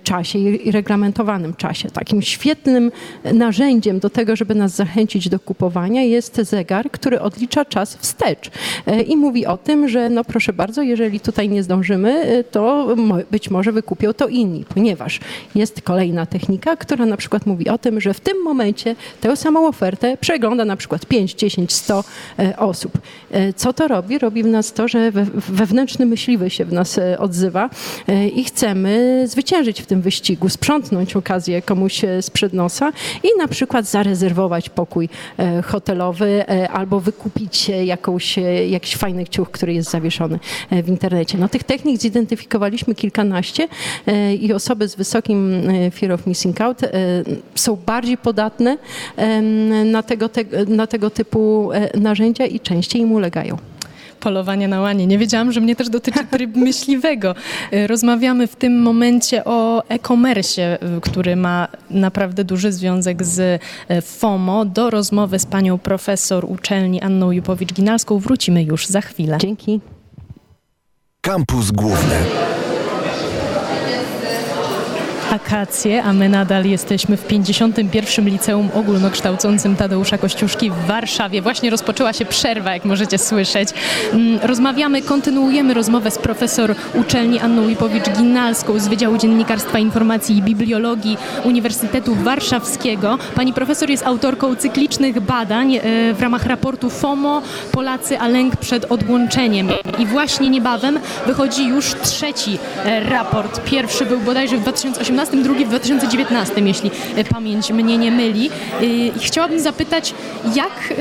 czasie 0.02 0.38
i 0.38 0.70
reglamentowanym 0.70 1.54
czasie. 1.54 1.90
Takim 1.90 2.22
świetnym 2.22 2.92
narzędziem 3.34 3.98
do 3.98 4.10
tego, 4.10 4.36
żeby 4.36 4.54
nas 4.54 4.76
zachęcić 4.76 5.28
do 5.28 5.39
kupowania 5.44 6.02
jest 6.02 6.36
zegar, 6.36 6.90
który 6.90 7.20
odlicza 7.20 7.64
czas 7.64 7.96
wstecz 7.96 8.50
e, 8.86 9.02
i 9.02 9.16
mówi 9.16 9.46
o 9.46 9.56
tym, 9.56 9.88
że 9.88 10.08
no 10.08 10.24
proszę 10.24 10.52
bardzo, 10.52 10.82
jeżeli 10.82 11.20
tutaj 11.20 11.48
nie 11.48 11.62
zdążymy, 11.62 12.12
e, 12.12 12.44
to 12.44 12.96
być 13.30 13.50
może 13.50 13.72
wykupią 13.72 14.12
to 14.12 14.28
inni, 14.28 14.64
ponieważ 14.74 15.20
jest 15.54 15.82
kolejna 15.82 16.26
technika, 16.26 16.76
która 16.76 17.06
na 17.06 17.16
przykład 17.16 17.46
mówi 17.46 17.68
o 17.68 17.78
tym, 17.78 18.00
że 18.00 18.14
w 18.14 18.20
tym 18.20 18.42
momencie 18.42 18.96
tę 19.20 19.36
samą 19.36 19.68
ofertę 19.68 20.16
przegląda 20.20 20.64
na 20.64 20.76
przykład 20.76 21.06
5, 21.06 21.34
10, 21.34 21.72
100 21.72 22.04
osób. 22.56 22.98
E, 23.30 23.52
co 23.52 23.72
to 23.72 23.88
robi? 23.88 24.18
Robi 24.18 24.42
w 24.42 24.46
nas 24.46 24.72
to, 24.72 24.88
że 24.88 25.12
wewnętrzny 25.34 26.06
myśliwy 26.06 26.50
się 26.50 26.64
w 26.64 26.72
nas 26.72 27.00
odzywa 27.18 27.70
i 28.34 28.44
chcemy 28.44 29.24
zwyciężyć 29.26 29.82
w 29.82 29.86
tym 29.86 30.00
wyścigu, 30.00 30.48
sprzątnąć 30.48 31.16
okazję 31.16 31.62
komuś 31.62 32.00
sprzed 32.20 32.52
nosa 32.52 32.92
i 33.22 33.28
na 33.38 33.48
przykład 33.48 33.86
zarezerwować 33.86 34.70
pokój 34.70 35.08
hotelowy 35.64 36.44
albo 36.72 37.00
wykupić 37.00 37.68
jakąś, 37.68 38.36
jakiś 38.68 38.96
fajny 38.96 39.26
ciuch, 39.26 39.50
który 39.50 39.74
jest 39.74 39.90
zawieszony 39.90 40.38
e, 40.70 40.82
w 40.82 40.88
internecie. 40.88 41.38
No, 41.38 41.48
tych 41.48 41.64
technik 41.64 42.00
zidentyfikowaliśmy 42.00 42.94
kilkanaście 42.94 43.68
e, 44.06 44.34
i 44.34 44.52
osoby 44.52 44.88
z 44.88 44.94
wysokim 44.94 45.70
e, 45.70 45.90
fear 45.90 46.12
of 46.12 46.26
missing 46.26 46.60
out 46.60 46.80
są 47.54 47.76
bardziej 47.86 48.18
podatne 48.18 48.78
na 49.84 50.02
tego, 50.02 50.28
te, 50.28 50.44
na 50.66 50.86
tego 50.86 51.10
typu 51.10 51.70
narzędzia 51.94 52.46
i 52.46 52.60
częściej 52.60 53.02
im 53.02 53.12
ulegają 53.12 53.56
polowania 54.20 54.68
na 54.68 54.80
łanie. 54.80 55.06
Nie 55.06 55.18
wiedziałam, 55.18 55.52
że 55.52 55.60
mnie 55.60 55.76
też 55.76 55.88
dotyczy 55.88 56.26
tryb 56.30 56.56
myśliwego. 56.66 57.34
Rozmawiamy 57.86 58.46
w 58.46 58.56
tym 58.56 58.82
momencie 58.82 59.44
o 59.44 59.82
e-commerce, 59.88 60.78
który 61.02 61.36
ma 61.36 61.68
naprawdę 61.90 62.44
duży 62.44 62.72
związek 62.72 63.24
z 63.24 63.62
FOMO. 64.02 64.64
Do 64.64 64.90
rozmowy 64.90 65.38
z 65.38 65.46
panią 65.46 65.78
profesor 65.78 66.44
uczelni 66.44 67.00
Anną 67.00 67.30
Jupowicz-Ginalską 67.30 68.18
wrócimy 68.18 68.62
już 68.62 68.86
za 68.86 69.00
chwilę. 69.00 69.38
Dzięki. 69.40 69.80
Kampus 71.20 71.70
Główny 71.70 72.49
akacje, 75.30 76.02
a 76.02 76.12
my 76.12 76.28
nadal 76.28 76.64
jesteśmy 76.64 77.16
w 77.16 77.26
51. 77.26 78.28
Liceum 78.28 78.68
Ogólnokształcącym 78.74 79.76
Tadeusza 79.76 80.18
Kościuszki 80.18 80.70
w 80.70 80.86
Warszawie. 80.86 81.42
Właśnie 81.42 81.70
rozpoczęła 81.70 82.12
się 82.12 82.24
przerwa, 82.24 82.74
jak 82.74 82.84
możecie 82.84 83.18
słyszeć. 83.18 83.68
Mm, 84.12 84.38
rozmawiamy, 84.42 85.02
kontynuujemy 85.02 85.74
rozmowę 85.74 86.10
z 86.10 86.18
profesor 86.18 86.74
uczelni 86.94 87.38
Anną 87.38 87.68
Lipowicz-Ginalską 87.68 88.78
z 88.78 88.88
Wydziału 88.88 89.18
Dziennikarstwa 89.18 89.78
Informacji 89.78 90.36
i 90.36 90.42
Bibliologii 90.42 91.16
Uniwersytetu 91.44 92.14
Warszawskiego. 92.14 93.18
Pani 93.34 93.52
profesor 93.52 93.90
jest 93.90 94.06
autorką 94.06 94.56
cyklicznych 94.56 95.20
badań 95.20 95.74
e, 95.74 95.80
w 96.14 96.22
ramach 96.22 96.46
raportu 96.46 96.90
FOMO 96.90 97.42
Polacy 97.72 98.18
a 98.18 98.28
lęk 98.28 98.56
przed 98.56 98.92
odłączeniem. 98.92 99.68
I 99.98 100.06
właśnie 100.06 100.50
niebawem 100.50 101.00
wychodzi 101.26 101.68
już 101.68 101.94
trzeci 102.02 102.58
e, 102.84 103.00
raport. 103.10 103.60
Pierwszy 103.64 104.06
był 104.06 104.20
bodajże 104.20 104.56
w 104.56 104.60
2018 104.60 105.19
2018, 105.20 105.42
drugi 105.42 105.64
w 105.64 105.68
2019, 105.68 106.60
jeśli 106.60 106.90
e, 107.16 107.24
pamięć 107.24 107.70
mnie 107.70 107.98
nie 107.98 108.10
myli. 108.10 108.50
E, 108.50 109.18
chciałabym 109.18 109.60
zapytać, 109.60 110.14
jak, 110.54 110.72
e, 110.90 110.94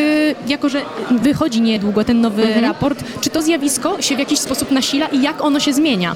jako 0.48 0.70
że 0.70 0.82
wychodzi 1.12 1.62
niedługo 1.62 2.04
ten 2.04 2.22
nowy 2.22 2.44
mhm. 2.44 2.66
raport, 2.66 3.04
czy 3.22 3.30
to 3.30 3.42
zjawisko 3.42 4.02
się 4.02 4.16
w 4.16 4.20
jakiś 4.20 4.40
sposób 4.40 4.72
nasila 4.72 5.08
i 5.08 5.22
jak 5.22 5.42
ono 5.42 5.60
się 5.60 5.74
zmienia? 5.74 6.16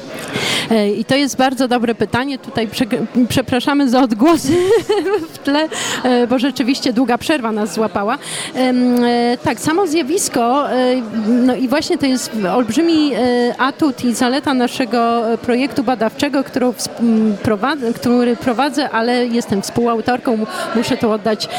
I 0.98 1.06
to 1.06 1.16
jest 1.16 1.38
bardzo 1.38 1.68
dobre 1.68 1.96
pytanie. 1.96 2.38
Tutaj 2.38 2.68
prze, 2.68 2.86
przepraszamy 3.30 3.90
za 3.90 4.02
odgłosy 4.02 4.54
w 5.34 5.38
tle, 5.38 5.70
bo 6.30 6.40
rzeczywiście 6.40 6.94
długa 6.94 7.18
przerwa 7.18 7.52
nas 7.52 7.74
złapała. 7.74 8.18
Tak, 9.44 9.60
samo 9.60 9.88
zjawisko, 9.88 10.66
no 11.28 11.56
i 11.56 11.68
właśnie 11.68 11.98
to 11.98 12.06
jest 12.06 12.32
olbrzymi 12.56 13.12
atut 13.58 14.06
i 14.06 14.14
zaleta 14.14 14.54
naszego 14.54 15.22
projektu 15.42 15.84
badawczego, 15.84 16.44
którą 16.44 16.74
program, 17.44 17.93
który 17.94 18.36
prowadzę, 18.36 18.90
ale 18.90 19.26
jestem 19.26 19.62
współautorką. 19.62 20.38
Muszę 20.76 20.98
to 20.98 21.12
oddać 21.14 21.50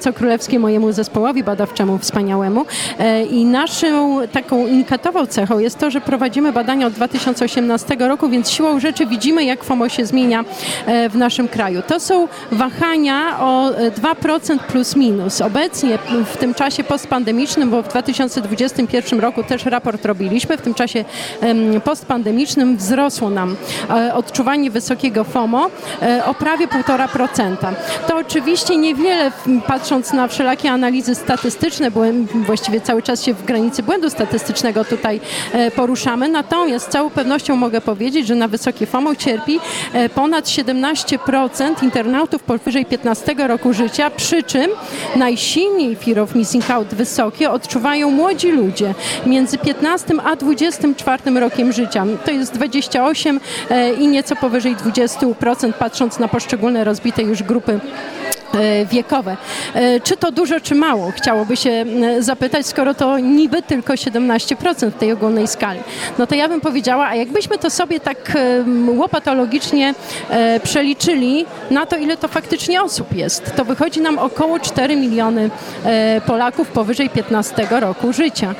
co 0.00 0.12
królewskie 0.12 0.58
mojemu 0.58 0.92
zespołowi 0.92 1.44
badawczemu 1.44 1.98
wspaniałemu. 1.98 2.64
I 3.30 3.44
naszą 3.44 4.20
taką 4.32 4.56
unikatową 4.56 5.26
cechą 5.26 5.58
jest 5.58 5.78
to, 5.78 5.90
że 5.90 6.00
prowadzimy 6.00 6.52
badania 6.52 6.86
od 6.86 6.92
2018 6.92 7.96
roku, 7.98 8.28
więc 8.28 8.50
siłą 8.50 8.80
rzeczy 8.80 9.06
widzimy, 9.06 9.44
jak 9.44 9.64
FOMO 9.64 9.88
się 9.88 10.06
zmienia 10.06 10.44
w 11.10 11.16
naszym 11.16 11.48
kraju. 11.48 11.82
To 11.86 12.00
są 12.00 12.28
wahania 12.52 13.40
o 13.40 13.70
2% 14.00 14.58
plus 14.58 14.96
minus. 14.96 15.40
Obecnie 15.40 15.98
w 16.26 16.36
tym 16.36 16.54
czasie 16.54 16.84
postpandemicznym, 16.84 17.70
bo 17.70 17.82
w 17.82 17.88
2021 17.88 19.20
roku 19.20 19.42
też 19.42 19.64
raport 19.64 20.04
robiliśmy, 20.04 20.56
w 20.56 20.62
tym 20.62 20.74
czasie 20.74 21.04
postpandemicznym 21.84 22.76
wzrosło 22.76 23.30
nam 23.30 23.56
e, 23.90 24.14
odczuwanie 24.14 24.70
wysokiego 24.70 25.24
FOMO 25.24 25.61
e, 26.02 26.24
o 26.24 26.34
prawie 26.34 26.68
1,5%. 26.68 27.56
To 28.08 28.16
oczywiście 28.16 28.76
niewiele, 28.76 29.32
patrząc 29.66 30.12
na 30.12 30.28
wszelakie 30.28 30.70
analizy 30.70 31.14
statystyczne, 31.14 31.90
bo 31.90 32.00
właściwie 32.34 32.80
cały 32.80 33.02
czas 33.02 33.22
się 33.22 33.34
w 33.34 33.44
granicy 33.44 33.82
błędu 33.82 34.10
statystycznego 34.10 34.84
tutaj 34.84 35.20
e, 35.52 35.70
poruszamy, 35.70 36.28
natomiast 36.28 36.86
z 36.86 36.88
całą 36.88 37.10
pewnością 37.10 37.56
mogę 37.56 37.80
powiedzieć, 37.80 38.26
że 38.26 38.34
na 38.34 38.48
wysokie 38.48 38.86
FOMO 38.86 39.14
cierpi 39.14 39.60
ponad 40.14 40.44
17% 40.44 41.82
internautów 41.82 42.42
powyżej 42.42 42.86
15 42.86 43.34
roku 43.38 43.72
życia, 43.72 44.10
przy 44.10 44.42
czym 44.42 44.70
najsilniej 45.16 45.96
fear 45.96 46.18
of 46.18 46.34
missing 46.34 46.70
out 46.70 46.94
wysokie 46.94 47.50
odczuwają 47.50 48.10
młodzi 48.10 48.50
ludzie 48.50 48.94
między 49.26 49.58
15 49.58 50.14
a 50.24 50.36
24 50.36 51.40
rokiem 51.40 51.72
życia. 51.72 52.04
To 52.24 52.30
jest 52.30 52.54
28 52.54 53.40
e, 53.70 53.92
i 53.92 54.06
nieco 54.08 54.36
powyżej 54.36 54.76
20%, 54.76 55.51
patrząc 55.78 56.18
na 56.18 56.28
poszczególne 56.28 56.84
rozbite 56.84 57.22
już 57.22 57.42
grupy 57.42 57.80
wiekowe. 58.90 59.36
E, 59.74 60.00
czy 60.00 60.16
to 60.16 60.32
dużo, 60.32 60.60
czy 60.60 60.74
mało? 60.74 61.10
Chciałoby 61.10 61.56
się 61.56 61.84
zapytać, 62.18 62.66
skoro 62.66 62.94
to 62.94 63.18
niby 63.18 63.62
tylko 63.62 63.92
17% 63.92 64.90
w 64.90 64.98
tej 64.98 65.12
ogólnej 65.12 65.48
skali. 65.48 65.80
No 66.18 66.26
to 66.26 66.34
ja 66.34 66.48
bym 66.48 66.60
powiedziała, 66.60 67.06
a 67.06 67.14
jakbyśmy 67.14 67.58
to 67.58 67.70
sobie 67.70 68.00
tak 68.00 68.32
łopatologicznie 68.96 69.94
e, 70.30 70.60
przeliczyli 70.60 71.46
na 71.70 71.86
to, 71.86 71.96
ile 71.96 72.16
to 72.16 72.28
faktycznie 72.28 72.82
osób 72.82 73.14
jest, 73.14 73.56
to 73.56 73.64
wychodzi 73.64 74.00
nam 74.00 74.18
około 74.18 74.60
4 74.60 74.96
miliony 74.96 75.50
Polaków 76.26 76.68
powyżej 76.68 77.10
15 77.10 77.66
roku 77.70 78.12
życia. 78.12 78.54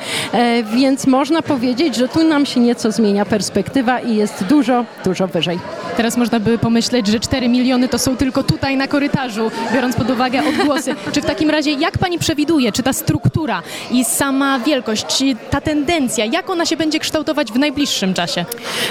Więc 0.75 1.07
można 1.07 1.41
powiedzieć, 1.41 1.95
że 1.95 2.07
tu 2.07 2.23
nam 2.23 2.45
się 2.45 2.59
nieco 2.59 2.91
zmienia 2.91 3.25
perspektywa 3.25 3.99
i 3.99 4.15
jest 4.15 4.43
dużo, 4.43 4.85
dużo 5.05 5.27
wyżej. 5.27 5.59
Teraz 5.97 6.17
można 6.17 6.39
by 6.39 6.57
pomyśleć, 6.57 7.07
że 7.07 7.19
4 7.19 7.49
miliony 7.49 7.87
to 7.87 7.99
są 7.99 8.17
tylko 8.17 8.43
tutaj 8.43 8.77
na 8.77 8.87
korytarzu, 8.87 9.51
pod 9.91 10.09
uwagę 10.09 10.41
odgłosy. 10.49 10.95
Czy 11.11 11.21
w 11.21 11.25
takim 11.25 11.49
razie, 11.49 11.71
jak 11.71 11.97
pani 11.97 12.19
przewiduje, 12.19 12.71
czy 12.71 12.83
ta 12.83 12.93
struktura 12.93 13.61
i 13.91 14.05
sama 14.05 14.59
wielkość, 14.59 15.23
ta 15.49 15.61
tendencja, 15.61 16.25
jak 16.25 16.49
ona 16.49 16.65
się 16.65 16.77
będzie 16.77 16.99
kształtować 16.99 17.51
w 17.51 17.59
najbliższym 17.59 18.13
czasie? 18.13 18.45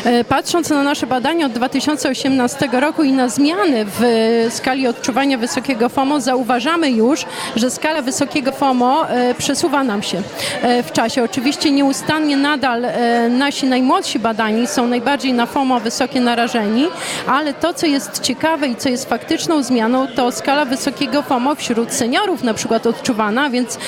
E, 0.05 0.25
patrząc 0.25 0.71
na 0.71 0.83
nasze 0.83 1.07
badania 1.07 1.47
od 1.47 1.53
2018 1.53 2.69
roku 2.73 3.03
i 3.03 3.13
na 3.13 3.29
zmiany 3.29 3.87
w 4.01 4.03
skali 4.51 4.87
odczuwania 4.87 5.39
wysokiego 5.39 5.89
FOMO, 5.89 6.21
zauważamy 6.21 6.91
już, 6.91 7.25
że 7.57 7.71
skala 7.71 8.03
wysokiego 8.03 8.53
FOMO 8.53 9.09
e, 9.09 9.35
przesuwa 9.35 9.85
nam 9.85 10.03
się 10.03 10.23
e, 10.63 10.83
w 10.83 10.93
czasie. 10.93 11.23
Oczywiście 11.23 11.71
nieustannie 11.71 12.37
nadal 12.37 12.83
nasi 13.31 13.67
najmłodsi 13.67 14.19
badani 14.19 14.67
są 14.67 14.87
najbardziej 14.87 15.33
na 15.33 15.47
FOMO 15.47 15.81
wysokie 15.81 16.21
narażeni, 16.21 16.87
ale 17.27 17.55
to, 17.55 17.75
co 17.75 17.87
jest 17.87 18.21
ciekawe 18.21 18.69
i 18.69 18.77
co 18.77 18.89
jest 18.89 19.09
faktyczną 19.09 19.63
zmianą, 19.63 20.07
to 20.07 20.33
skala 20.33 20.65
wysokiego 20.65 20.82
FOMO 21.29 21.55
wśród 21.55 21.93
seniorów 21.93 22.43
na 22.43 22.55
przykład 22.55 22.87
odczuwana, 22.87 23.51
więc 23.51 23.79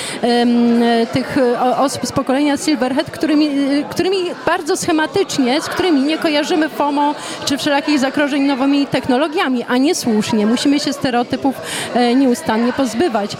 tych 1.13 1.37
osób 1.77 2.05
z 2.05 2.11
pokolenia 2.11 2.57
Silverhead, 2.57 3.11
którymi, 3.11 3.49
którymi 3.89 4.17
bardzo 4.45 4.77
schematycznie, 4.77 5.61
z 5.61 5.65
którymi 5.65 6.01
nie 6.01 6.17
kojarzymy 6.17 6.69
FOMO 6.69 7.15
czy 7.45 7.57
wszelakich 7.57 7.99
zagrożeń 7.99 8.43
nowymi 8.43 8.87
technologiami, 8.87 9.65
a 9.67 9.77
nie 9.77 9.95
słusznie. 9.95 10.45
Musimy 10.45 10.79
się 10.79 10.93
stereotypów 10.93 11.55
e, 11.93 12.15
nieustannie 12.15 12.73
pozbywać. 12.73 13.37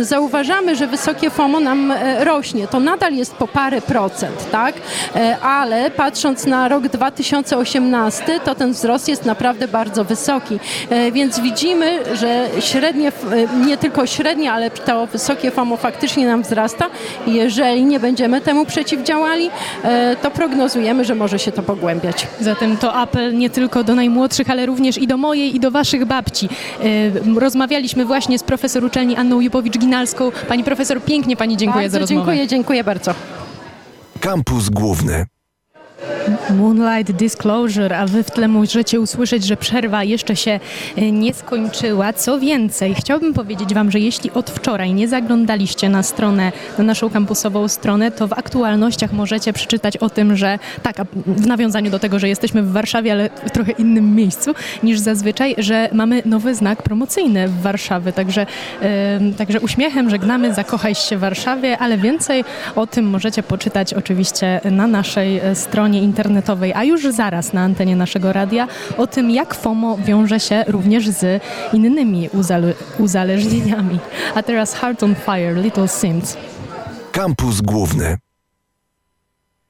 Zauważamy, 0.00 0.76
że 0.76 0.86
wysokie 0.86 1.30
FOMO 1.30 1.60
nam 1.60 1.90
e, 1.90 2.24
rośnie. 2.24 2.68
To 2.68 2.80
nadal 2.80 3.14
jest 3.14 3.34
po 3.34 3.48
parę 3.48 3.82
procent, 3.82 4.50
tak? 4.50 4.74
E, 5.16 5.38
ale 5.38 5.90
patrząc 5.90 6.46
na 6.46 6.68
rok 6.68 6.88
2018, 6.88 8.40
to 8.40 8.54
ten 8.54 8.72
wzrost 8.72 9.08
jest 9.08 9.24
naprawdę 9.24 9.68
bardzo 9.68 10.04
wysoki. 10.04 10.58
Więc 11.12 11.40
widzimy, 11.40 12.16
że 12.16 12.48
średnie, 12.74 13.12
nie 13.66 13.76
tylko 13.76 14.06
średnie, 14.06 14.52
ale 14.52 14.70
to 14.70 15.06
wysokie 15.06 15.50
FOMO 15.50 15.76
faktycznie 15.76 16.26
nam 16.26 16.42
wzrasta. 16.42 16.86
Jeżeli 17.26 17.84
nie 17.84 18.00
będziemy 18.00 18.40
temu 18.40 18.66
przeciwdziałali, 18.66 19.50
e, 19.82 20.16
to 20.16 20.30
prognozujemy, 20.30 21.04
że 21.04 21.14
może 21.14 21.38
się 21.38 21.52
to 21.52 21.62
pogłębiać. 21.62 22.26
Zatem 22.40 22.76
to 22.76 22.94
apel 22.94 23.38
nie 23.38 23.50
tylko 23.50 23.84
do 23.84 23.94
najmłodszych, 23.94 24.50
ale 24.50 24.66
również 24.66 24.98
i 24.98 25.06
do 25.06 25.16
mojej, 25.16 25.56
i 25.56 25.60
do 25.60 25.70
waszych 25.70 26.04
babci. 26.04 26.48
E, 27.36 27.40
rozmawialiśmy 27.40 28.04
właśnie 28.04 28.38
z 28.38 28.42
profesor 28.42 28.84
uczelni 28.84 29.16
Anną 29.16 29.40
Jupowicz-Ginalską. 29.40 30.32
Pani 30.48 30.64
profesor, 30.64 31.02
pięknie 31.02 31.36
pani 31.36 31.56
dziękuję 31.56 31.82
bardzo 31.82 31.92
za 31.92 31.98
rozmowę. 31.98 32.26
Dziękuję, 32.26 32.48
dziękuję 32.48 32.84
bardzo. 32.84 33.14
Kampus 34.20 34.68
Główny. 34.68 35.26
Moonlight 36.50 37.12
Disclosure, 37.12 37.96
a 37.98 38.06
wy 38.06 38.22
w 38.22 38.30
tle 38.30 38.48
możecie 38.48 39.00
usłyszeć, 39.00 39.44
że 39.44 39.56
przerwa 39.56 40.04
jeszcze 40.04 40.36
się 40.36 40.60
e, 40.96 41.12
nie 41.12 41.34
skończyła. 41.34 42.12
Co 42.12 42.40
więcej, 42.40 42.94
chciałbym 42.94 43.34
powiedzieć 43.34 43.74
wam, 43.74 43.90
że 43.90 43.98
jeśli 43.98 44.30
od 44.30 44.50
wczoraj 44.50 44.94
nie 44.94 45.08
zaglądaliście 45.08 45.88
na 45.88 46.02
stronę, 46.02 46.52
na 46.78 46.84
naszą 46.84 47.10
kampusową 47.10 47.68
stronę, 47.68 48.10
to 48.10 48.28
w 48.28 48.32
aktualnościach 48.32 49.12
możecie 49.12 49.52
przeczytać 49.52 49.96
o 49.96 50.10
tym, 50.10 50.36
że 50.36 50.58
tak, 50.82 50.96
w 51.26 51.46
nawiązaniu 51.46 51.90
do 51.90 51.98
tego, 51.98 52.18
że 52.18 52.28
jesteśmy 52.28 52.62
w 52.62 52.72
Warszawie, 52.72 53.12
ale 53.12 53.30
w 53.46 53.50
trochę 53.50 53.72
innym 53.72 54.14
miejscu 54.14 54.54
niż 54.82 54.98
zazwyczaj, 54.98 55.54
że 55.58 55.88
mamy 55.92 56.22
nowy 56.24 56.54
znak 56.54 56.82
promocyjny 56.82 57.48
w 57.48 57.62
Warszawie, 57.62 58.12
także, 58.12 58.46
yy, 59.20 59.32
także 59.32 59.60
uśmiechem 59.60 60.10
żegnamy, 60.10 60.54
zakochaj 60.54 60.94
się 60.94 61.16
w 61.16 61.20
Warszawie, 61.20 61.78
ale 61.78 61.98
więcej 61.98 62.44
o 62.76 62.86
tym 62.86 63.10
możecie 63.10 63.42
poczytać 63.42 63.94
oczywiście 63.94 64.60
na 64.64 64.86
naszej 64.86 65.38
e, 65.38 65.54
stronie 65.54 65.98
internetowej 65.98 66.13
internetowej, 66.14 66.72
a 66.72 66.84
już 66.84 67.02
zaraz 67.02 67.52
na 67.52 67.60
antenie 67.60 67.96
naszego 67.96 68.32
radia 68.32 68.68
o 68.96 69.06
tym, 69.06 69.30
jak 69.30 69.54
FOMO 69.54 69.98
wiąże 69.98 70.40
się 70.40 70.64
również 70.66 71.08
z 71.08 71.42
innymi 71.72 72.28
uzale 72.32 72.74
uzależnieniami. 72.98 73.98
A 74.34 74.42
teraz 74.42 74.74
Heart 74.74 75.02
on 75.02 75.14
Fire, 75.14 75.54
Little 75.62 75.88
Sims. 75.88 76.36
Kampus 77.12 77.60
Główny. 77.60 78.18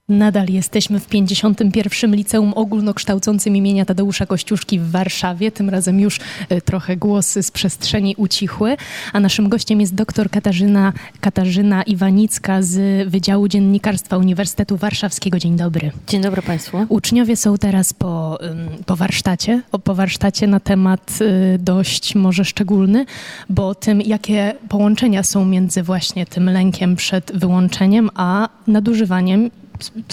Nadal 0.08 0.48
jesteśmy 0.48 1.00
w 1.00 1.06
51. 1.06 2.14
Liceum 2.14 2.52
Ogólnokształcącym 2.54 3.56
imienia 3.56 3.84
Tadeusza 3.84 4.26
Kościuszki 4.26 4.78
w 4.78 4.90
Warszawie. 4.90 5.52
Tym 5.52 5.70
razem 5.70 6.00
już 6.00 6.20
e, 6.48 6.60
trochę 6.60 6.96
głosy 6.96 7.42
z 7.42 7.50
przestrzeni 7.50 8.14
ucichły, 8.16 8.76
a 9.12 9.20
naszym 9.20 9.48
gościem 9.48 9.80
jest 9.80 9.94
dr 9.94 10.30
Katarzyna, 10.30 10.92
Katarzyna 11.20 11.82
Iwanicka 11.82 12.62
z 12.62 13.08
Wydziału 13.08 13.48
Dziennikarstwa 13.48 14.18
Uniwersytetu 14.18 14.76
Warszawskiego. 14.76 15.38
Dzień 15.38 15.56
dobry. 15.56 15.90
Dzień 16.08 16.22
dobry 16.22 16.42
Państwu. 16.42 16.86
Uczniowie 16.88 17.36
są 17.36 17.58
teraz 17.58 17.92
po, 17.92 18.38
po 18.86 18.96
warsztacie, 18.96 19.62
po 19.84 19.94
warsztacie 19.94 20.46
na 20.46 20.60
temat 20.60 21.18
y, 21.20 21.58
dość 21.58 22.14
może 22.14 22.44
szczególny, 22.44 23.06
bo 23.50 23.74
tym, 23.74 24.00
jakie 24.00 24.54
połączenia 24.68 25.22
są 25.22 25.44
między 25.44 25.82
właśnie 25.82 26.26
tym 26.26 26.50
lękiem 26.50 26.96
przed 26.96 27.32
wyłączeniem, 27.34 28.10
a 28.14 28.48
nadużywaniem 28.66 29.50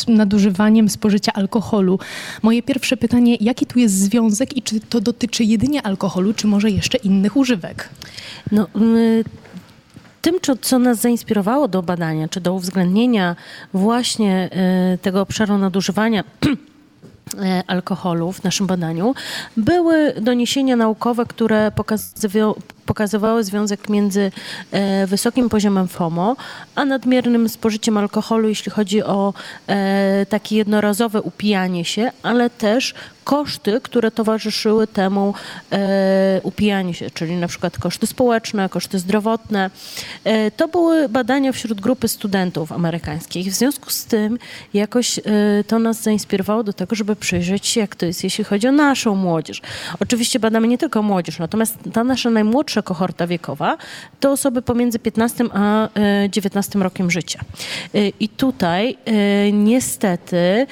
nadużywaniem 0.08 0.90
spożycia 0.90 1.34
alkoholu. 1.34 2.00
Moje 2.42 2.64
pierwsze 2.64 2.98
pytanie, 2.98 3.38
jaki 3.40 3.66
tu 3.66 3.80
jest 3.80 3.96
związek 3.96 4.58
i 4.58 4.62
czy 4.62 4.80
to 4.80 5.02
dotyczy 5.02 5.44
jedynie 5.44 5.82
alkoholu, 5.82 6.34
czy 6.34 6.48
może 6.48 6.70
jeszcze 6.70 6.98
innych 6.98 7.38
używek? 7.38 7.90
No, 8.52 8.68
my 8.76 9.24
tym, 10.22 10.36
co 10.62 10.80
nas 10.80 11.02
zainspirowało 11.02 11.68
do 11.68 11.84
badania, 11.84 12.28
czy 12.28 12.42
do 12.42 12.54
uwzględnienia 12.54 13.36
właśnie 13.74 14.50
y, 14.94 14.98
tego 14.98 15.22
obszaru 15.22 15.58
nadużywania 15.58 16.24
e, 17.40 17.64
alkoholu 17.68 18.32
w 18.32 18.44
naszym 18.44 18.68
badaniu, 18.68 19.14
były 19.58 20.14
doniesienia 20.22 20.76
naukowe, 20.76 21.26
które 21.26 21.72
pokazywały 22.92 23.44
związek 23.44 23.90
między 23.90 24.32
e, 24.72 25.08
wysokim 25.08 25.50
poziomem 25.50 25.88
FOMO, 25.88 26.36
a 26.76 26.86
nadmiernym 26.86 27.50
spożyciem 27.50 27.98
alkoholu, 27.98 28.50
jeśli 28.50 28.72
chodzi 28.72 29.04
o 29.04 29.34
e, 29.68 30.26
takie 30.30 30.56
jednorazowe 30.56 31.22
upijanie 31.22 31.86
się, 31.86 32.12
ale 32.24 32.50
też 32.50 32.94
koszty, 33.24 33.82
które 33.82 34.12
towarzyszyły 34.12 34.88
temu 34.88 35.34
e, 35.72 36.42
upijaniu 36.44 36.94
się, 36.94 37.10
czyli 37.10 37.36
na 37.36 37.48
przykład 37.48 37.78
koszty 37.78 38.08
społeczne, 38.08 38.70
koszty 38.70 39.00
zdrowotne. 39.00 39.70
E, 40.24 40.52
to 40.52 40.68
były 40.68 41.10
badania 41.10 41.52
wśród 41.52 41.82
grupy 41.82 42.08
studentów 42.08 42.72
amerykańskich. 42.72 43.52
W 43.52 43.56
związku 43.56 43.90
z 43.90 44.06
tym 44.06 44.38
jakoś 44.74 45.20
e, 45.20 45.22
to 45.68 45.80
nas 45.80 46.02
zainspirowało 46.02 46.64
do 46.64 46.74
tego, 46.74 46.96
żeby 46.96 47.16
przyjrzeć 47.16 47.68
się, 47.68 47.82
jak 47.82 47.96
to 47.96 48.06
jest, 48.06 48.24
jeśli 48.24 48.44
chodzi 48.44 48.68
o 48.68 48.72
naszą 48.72 49.16
młodzież. 49.16 49.62
Oczywiście 50.00 50.40
badamy 50.40 50.68
nie 50.68 50.78
tylko 50.78 51.02
młodzież, 51.02 51.40
natomiast 51.40 51.78
ta 51.94 52.04
nasza 52.04 52.30
najmłodsza 52.30 52.81
kohorta 52.84 53.28
wiekowa 53.28 53.78
to 54.20 54.32
osoby 54.32 54.62
pomiędzy 54.62 55.00
15 55.00 55.44
a 55.54 55.90
e, 56.00 56.30
19 56.30 56.80
rokiem 56.80 57.12
życia. 57.12 57.40
E, 57.94 58.08
I 58.08 58.30
tutaj 58.30 58.98
e, 59.06 59.52
niestety 59.52 60.38
e, 60.38 60.68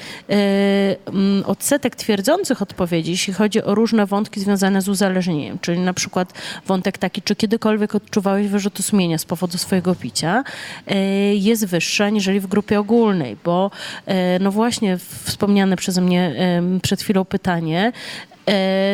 mm, 1.06 1.44
odsetek 1.46 1.96
twierdzących 1.96 2.62
odpowiedzi, 2.62 3.10
jeśli 3.10 3.32
chodzi 3.32 3.62
o 3.62 3.74
różne 3.74 4.06
wątki 4.06 4.40
związane 4.40 4.82
z 4.82 4.88
uzależnieniem, 4.88 5.58
czyli 5.58 5.78
na 5.78 5.94
przykład 5.94 6.32
wątek 6.66 6.98
taki, 6.98 7.22
czy 7.22 7.36
kiedykolwiek 7.36 7.94
odczuwałeś 7.94 8.48
wyrzuty 8.48 8.82
sumienia 8.82 9.18
z 9.18 9.24
powodu 9.24 9.58
swojego 9.58 9.94
picia, 9.94 10.44
e, 10.86 10.96
jest 11.34 11.66
wyższa 11.66 12.04
aniżeli 12.04 12.40
w 12.40 12.46
grupie 12.46 12.80
ogólnej, 12.80 13.36
bo 13.44 13.70
e, 14.06 14.38
no 14.38 14.50
właśnie 14.50 14.98
wspomniane 15.24 15.76
przeze 15.76 16.00
mnie 16.00 16.34
przed 16.82 17.02
chwilą 17.02 17.24
pytanie 17.24 17.92
e, 17.92 18.39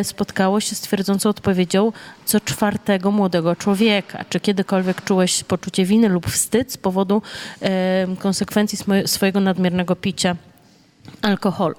spotkało 0.03 0.61
się 0.61 0.75
z 0.75 0.81
twierdzącą 0.81 1.29
odpowiedzią 1.31 1.93
co 2.25 2.41
czwartego 2.41 3.11
młodego 3.11 3.57
człowieka. 3.57 4.25
Czy 4.29 4.41
kiedykolwiek 4.41 5.05
czułeś 5.05 5.45
poczucie 5.45 5.85
winy 5.85 6.09
lub 6.09 6.27
wstyd 6.27 6.73
z 6.73 6.77
powodu 6.77 7.23
em, 7.61 8.17
konsekwencji 8.17 8.79
swojego 9.07 9.41
nadmiernego 9.41 9.97
picia 9.97 10.37
alkoholu? 11.23 11.77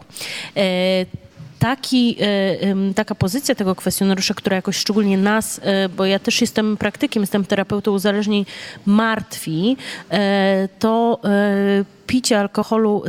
E, 0.57 1.05
taki, 1.59 2.17
e, 2.19 2.93
taka 2.93 3.15
pozycja 3.15 3.55
tego 3.55 3.75
kwestionariusza, 3.75 4.33
która 4.33 4.55
jakoś 4.55 4.77
szczególnie 4.77 5.17
nas, 5.17 5.61
e, 5.63 5.89
bo 5.89 6.05
ja 6.05 6.19
też 6.19 6.41
jestem 6.41 6.77
praktykiem, 6.77 7.23
jestem 7.23 7.45
terapeutą 7.45 7.91
uzależnień, 7.91 8.45
martwi, 8.85 9.77
e, 10.11 10.69
to 10.79 11.19
e, 11.23 11.96
picie 12.07 12.39
alkoholu 12.39 13.03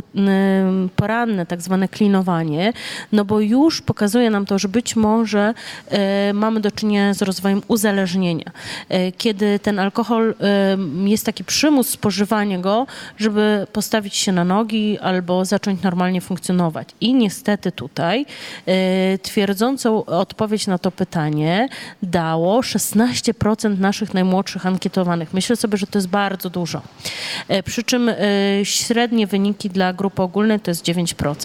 poranne, 0.95 1.45
tak 1.45 1.61
zwane 1.61 1.87
klinowanie, 1.87 2.73
no 3.11 3.25
bo 3.25 3.39
już 3.39 3.81
pokazuje 3.81 4.29
nam 4.29 4.45
to, 4.45 4.59
że 4.59 4.67
być 4.67 4.95
może 4.95 5.53
e, 5.89 6.33
mamy 6.33 6.59
do 6.59 6.71
czynienia 6.71 7.13
z 7.13 7.21
rozwojem 7.21 7.61
uzależnienia. 7.67 8.51
E, 8.89 9.11
kiedy 9.11 9.59
ten 9.59 9.79
alkohol 9.79 10.35
jest 11.05 11.25
taki 11.25 11.43
przymus 11.43 11.89
spożywania 11.89 12.59
go, 12.59 12.87
żeby 13.17 13.67
postawić 13.73 14.15
się 14.15 14.31
na 14.31 14.43
nogi 14.43 14.99
albo 14.99 15.45
zacząć 15.45 15.81
normalnie 15.81 16.21
funkcjonować. 16.21 16.89
I 17.01 17.13
niestety 17.13 17.71
tutaj 17.71 18.25
e, 18.65 19.17
twierdzącą 19.17 20.05
odpowiedź 20.05 20.67
na 20.67 20.77
to 20.77 20.91
pytanie 20.91 21.69
dało 22.03 22.61
16% 22.61 23.79
naszych 23.79 24.13
najmłodszych 24.13 24.65
ankietowanych. 24.65 25.33
Myślę 25.33 25.55
sobie, 25.55 25.77
że 25.77 25.87
to 25.87 25.97
jest 25.97 26.07
bardzo 26.07 26.49
dużo. 26.49 26.81
Przy 27.65 27.83
czym 27.83 28.11
średnie 28.89 29.27
wyniki 29.27 29.69
dla 29.69 29.93
grupy 29.93 30.21
ogólnej 30.21 30.59
to 30.59 30.71
jest 30.71 30.83
9%. 30.85 31.35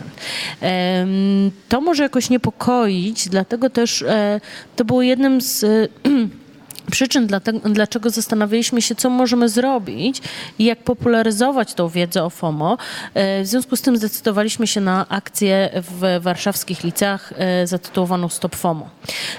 Em, 0.61 1.51
To 1.69 1.81
może 1.81 2.03
jakoś 2.03 2.31
niepokoić, 2.31 3.29
dlatego 3.29 3.71
też 3.71 4.03
e, 4.03 4.41
to 4.77 4.85
było 4.85 5.03
jednym 5.03 5.41
z 5.41 5.65
e, 5.65 5.69
przyczyn, 6.91 7.29
dlaczego 7.65 8.11
zastanawialiśmy 8.11 8.83
się, 8.83 8.95
co 8.95 9.11
możemy 9.11 9.49
zrobić 9.49 10.23
i 10.59 10.65
jak 10.65 10.79
popularyzować 10.79 11.75
tą 11.75 11.89
wiedzę 11.89 12.25
o 12.25 12.31
FOMO. 12.31 12.79
E, 13.15 13.43
W 13.43 13.47
związku 13.47 13.77
z 13.77 13.83
tym 13.83 13.97
zdecydowaliśmy 13.97 14.67
się 14.67 14.81
na 14.81 15.09
akcję 15.09 15.71
w 15.91 16.21
warszawskich 16.21 16.85
liceach 16.85 17.33
e, 17.37 17.67
zatytułowaną 17.67 18.29
Stop 18.29 18.57
FOMO. 18.57 18.89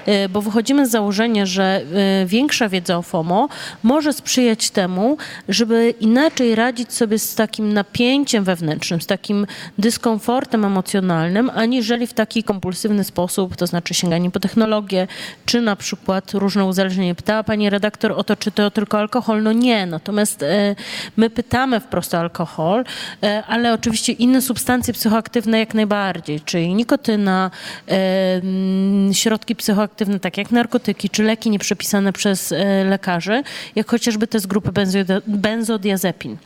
E, 0.06 0.28
Bo 0.28 0.42
wychodzimy 0.42 0.86
z 0.86 0.90
założenia, 0.90 1.46
że 1.46 1.82
większa 2.26 2.68
wiedza 2.68 2.98
o 2.98 3.02
FOMO 3.02 3.48
może 3.82 4.12
sprzyjać 4.12 4.70
temu, 4.70 5.16
żeby 5.48 5.94
inaczej 6.00 6.54
radzić 6.54 6.92
sobie 6.92 7.18
z 7.18 7.34
takim 7.34 7.72
napięciem 7.72 8.44
wewnętrznym, 8.44 9.00
z 9.00 9.06
takim 9.06 9.46
dyskomfortem 9.78 10.64
emocjonalnym, 10.64 11.50
aniżeli 11.54 12.06
w 12.06 12.12
taki 12.12 12.42
kompulsywny 12.44 13.04
sposób, 13.04 13.56
to 13.56 13.66
znaczy 13.66 13.94
sięganie 13.94 14.30
po 14.30 14.40
technologię, 14.40 15.08
czy 15.46 15.60
na 15.60 15.76
przykład 15.76 16.34
różne 16.34 16.64
uzależnienie. 16.64 17.14
Pytała 17.36 17.44
pani 17.44 17.70
redaktor 17.70 18.12
o 18.12 18.24
to, 18.24 18.36
czy 18.36 18.50
to 18.50 18.70
tylko 18.70 18.98
alkohol. 18.98 19.42
No 19.42 19.52
nie, 19.52 19.86
natomiast 19.86 20.42
e, 20.42 20.76
my 21.16 21.30
pytamy 21.30 21.80
wprost 21.80 22.14
o 22.14 22.18
alkohol, 22.18 22.84
e, 23.22 23.42
ale 23.46 23.72
oczywiście 23.72 24.12
inne 24.12 24.42
substancje 24.42 24.94
psychoaktywne 24.94 25.58
jak 25.58 25.74
najbardziej, 25.74 26.40
czyli 26.40 26.74
nikotyna, 26.74 27.50
e, 27.88 29.14
środki 29.14 29.56
psychoaktywne, 29.56 30.20
tak 30.20 30.38
jak 30.38 30.50
narkotyki, 30.50 31.10
czy 31.10 31.22
leki 31.22 31.50
nieprzepisane 31.50 32.12
przez 32.12 32.54
lekarzy, 32.90 33.42
jak 33.74 33.90
chociażby 33.90 34.26
te 34.26 34.40
z 34.40 34.46
grupy 34.46 34.72
benzodia- 34.72 35.20
benzodiazepin. 35.26 36.36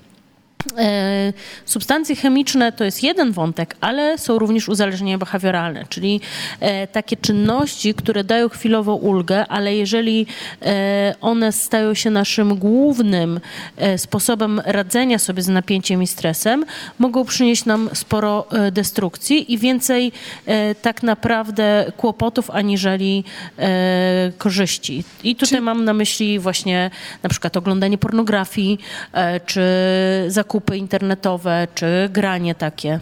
E, 0.79 1.33
Substancje 1.65 2.17
chemiczne 2.17 2.73
to 2.73 2.85
jest 2.85 3.03
jeden 3.03 3.33
wątek, 3.33 3.77
ale 3.81 4.19
są 4.19 4.39
również 4.39 4.69
uzależnienia 4.69 5.19
behawioralne, 5.19 5.85
czyli 5.89 6.21
e, 6.61 6.87
takie 6.87 7.17
czynności, 7.17 7.95
które 7.95 8.25
dają 8.25 8.49
chwilową 8.49 8.95
ulgę, 8.95 9.47
ale 9.47 9.77
jeżeli 9.77 10.27
e, 10.63 11.15
one 11.21 11.53
stają 11.53 11.95
się 11.95 12.11
naszym 12.11 12.57
głównym 12.57 13.41
sposobem 13.97 14.63
radzenia 14.65 15.19
sobie 15.19 15.43
z 15.43 15.49
napięciem 15.49 16.03
i 16.03 16.07
stresem, 16.07 16.65
mogą 16.99 17.25
przynieść 17.25 17.65
nam 17.65 17.91
sporo 17.95 18.47
destrukcji 18.73 19.53
i 19.53 19.59
więcej 19.59 20.13
tak 20.83 21.03
naprawdę 21.03 21.93
kłopotów 21.97 22.51
aniżeli 22.51 23.25
korzyści. 24.39 25.05
I 25.25 25.37
tutaj 25.37 25.61
mam 25.61 25.85
na 25.85 25.93
myśli 25.93 26.39
właśnie 26.39 26.91
na 27.23 27.29
przykład 27.31 27.57
oglądanie 27.57 27.99
pornografii, 27.99 28.79
czy 29.47 29.63
zakupy 30.51 30.77
internetowe, 30.77 31.69
czy 31.75 32.09
granie 32.13 32.55
takie. 32.55 33.01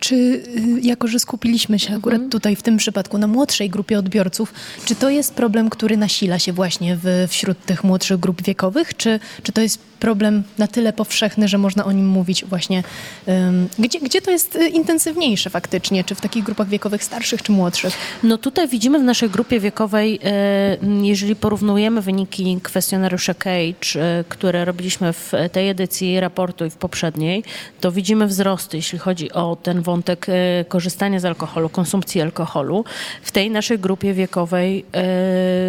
Czy 0.00 0.14
y, 0.14 0.42
jako, 0.82 1.08
że 1.08 1.18
skupiliśmy 1.18 1.78
się 1.78 1.96
akurat 1.96 2.20
tutaj 2.30 2.56
w 2.56 2.62
tym 2.62 2.76
przypadku 2.76 3.18
na 3.18 3.26
młodszej 3.26 3.70
grupie 3.70 3.98
odbiorców, 3.98 4.54
czy 4.84 4.94
to 4.94 5.10
jest 5.10 5.34
problem, 5.34 5.70
który 5.70 5.96
nasila 5.96 6.38
się 6.38 6.52
właśnie 6.52 6.96
w, 7.02 7.26
wśród 7.28 7.64
tych 7.64 7.84
młodszych 7.84 8.20
grup 8.20 8.42
wiekowych, 8.42 8.96
czy, 8.96 9.20
czy 9.42 9.52
to 9.52 9.60
jest 9.60 9.78
problem 10.00 10.42
na 10.58 10.66
tyle 10.66 10.92
powszechny, 10.92 11.48
że 11.48 11.58
można 11.58 11.84
o 11.84 11.92
nim 11.92 12.08
mówić 12.08 12.44
właśnie, 12.44 12.82
ym, 13.28 13.68
gdzie, 13.78 14.00
gdzie 14.00 14.20
to 14.20 14.30
jest 14.30 14.56
y, 14.56 14.68
intensywniejsze 14.68 15.50
faktycznie, 15.50 16.04
czy 16.04 16.14
w 16.14 16.20
takich 16.20 16.44
grupach 16.44 16.68
wiekowych 16.68 17.04
starszych, 17.04 17.42
czy 17.42 17.52
młodszych? 17.52 17.94
No 18.22 18.38
tutaj 18.38 18.68
widzimy 18.68 18.98
w 18.98 19.02
naszej 19.02 19.30
grupie 19.30 19.60
wiekowej, 19.60 20.20
e, 20.24 20.76
jeżeli 21.02 21.36
porównujemy 21.36 22.02
wyniki 22.02 22.58
kwestionariusza 22.62 23.34
Cage, 23.34 24.24
które 24.28 24.64
robiliśmy 24.64 25.12
w 25.12 25.32
tej 25.52 25.68
edycji 25.68 26.20
raportu 26.20 26.64
i 26.64 26.70
w 26.70 26.76
poprzedniej, 26.86 27.44
to 27.80 27.92
widzimy 27.92 28.26
wzrosty, 28.26 28.76
jeśli 28.76 28.98
chodzi 28.98 29.32
o 29.32 29.56
ten 29.62 29.82
wątek 29.82 30.26
e, 30.28 30.64
korzystania 30.64 31.20
z 31.20 31.24
alkoholu, 31.24 31.68
konsumpcji 31.68 32.20
alkoholu. 32.20 32.84
W 33.22 33.30
tej 33.30 33.50
naszej 33.50 33.78
grupie 33.78 34.14
wiekowej, 34.14 34.84
e, 34.94 35.04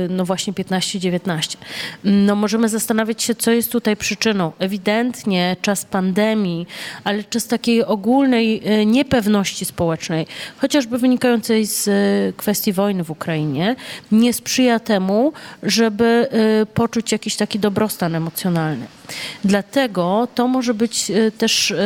no 0.10 0.26
właśnie 0.26 0.54
15-19. 0.54 1.58
No 2.04 2.36
możemy 2.36 2.70
zastanawiać 2.70 3.24
się, 3.24 3.36
co 3.36 3.52
jest 3.52 3.72
tutaj 3.72 3.98
przyczyną. 3.98 4.52
Ewidentnie 4.60 5.56
czas 5.62 5.86
pandemii, 5.86 6.68
ale 7.04 7.24
czas 7.24 7.48
takiej 7.48 7.86
ogólnej 7.86 8.62
e, 8.66 8.86
niepewności 8.86 9.66
społecznej, 9.66 10.28
chociażby 10.58 10.98
wynikającej 10.98 11.66
z 11.66 11.90
kwestii 12.36 12.74
wojny 12.74 13.04
w 13.04 13.12
Ukrainie, 13.12 13.76
nie 14.12 14.34
sprzyja 14.34 14.80
temu, 14.80 15.34
żeby 15.64 16.28
poczuć 16.74 17.12
jakiś 17.12 17.36
taki 17.36 17.60
dobrostan 17.60 18.16
emocjonalny. 18.16 18.97
Dlatego 19.44 20.28
to 20.36 20.48
może 20.48 20.74
być 20.74 21.12
e, 21.12 21.32
też 21.32 21.72
e, 21.72 21.78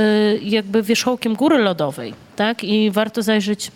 jakby 0.41 0.83
wierzchołkiem 0.83 1.35
góry 1.35 1.57
lodowej, 1.57 2.13
tak? 2.35 2.63
I 2.63 2.91
warto 2.91 3.21
zajrzeć 3.21 3.71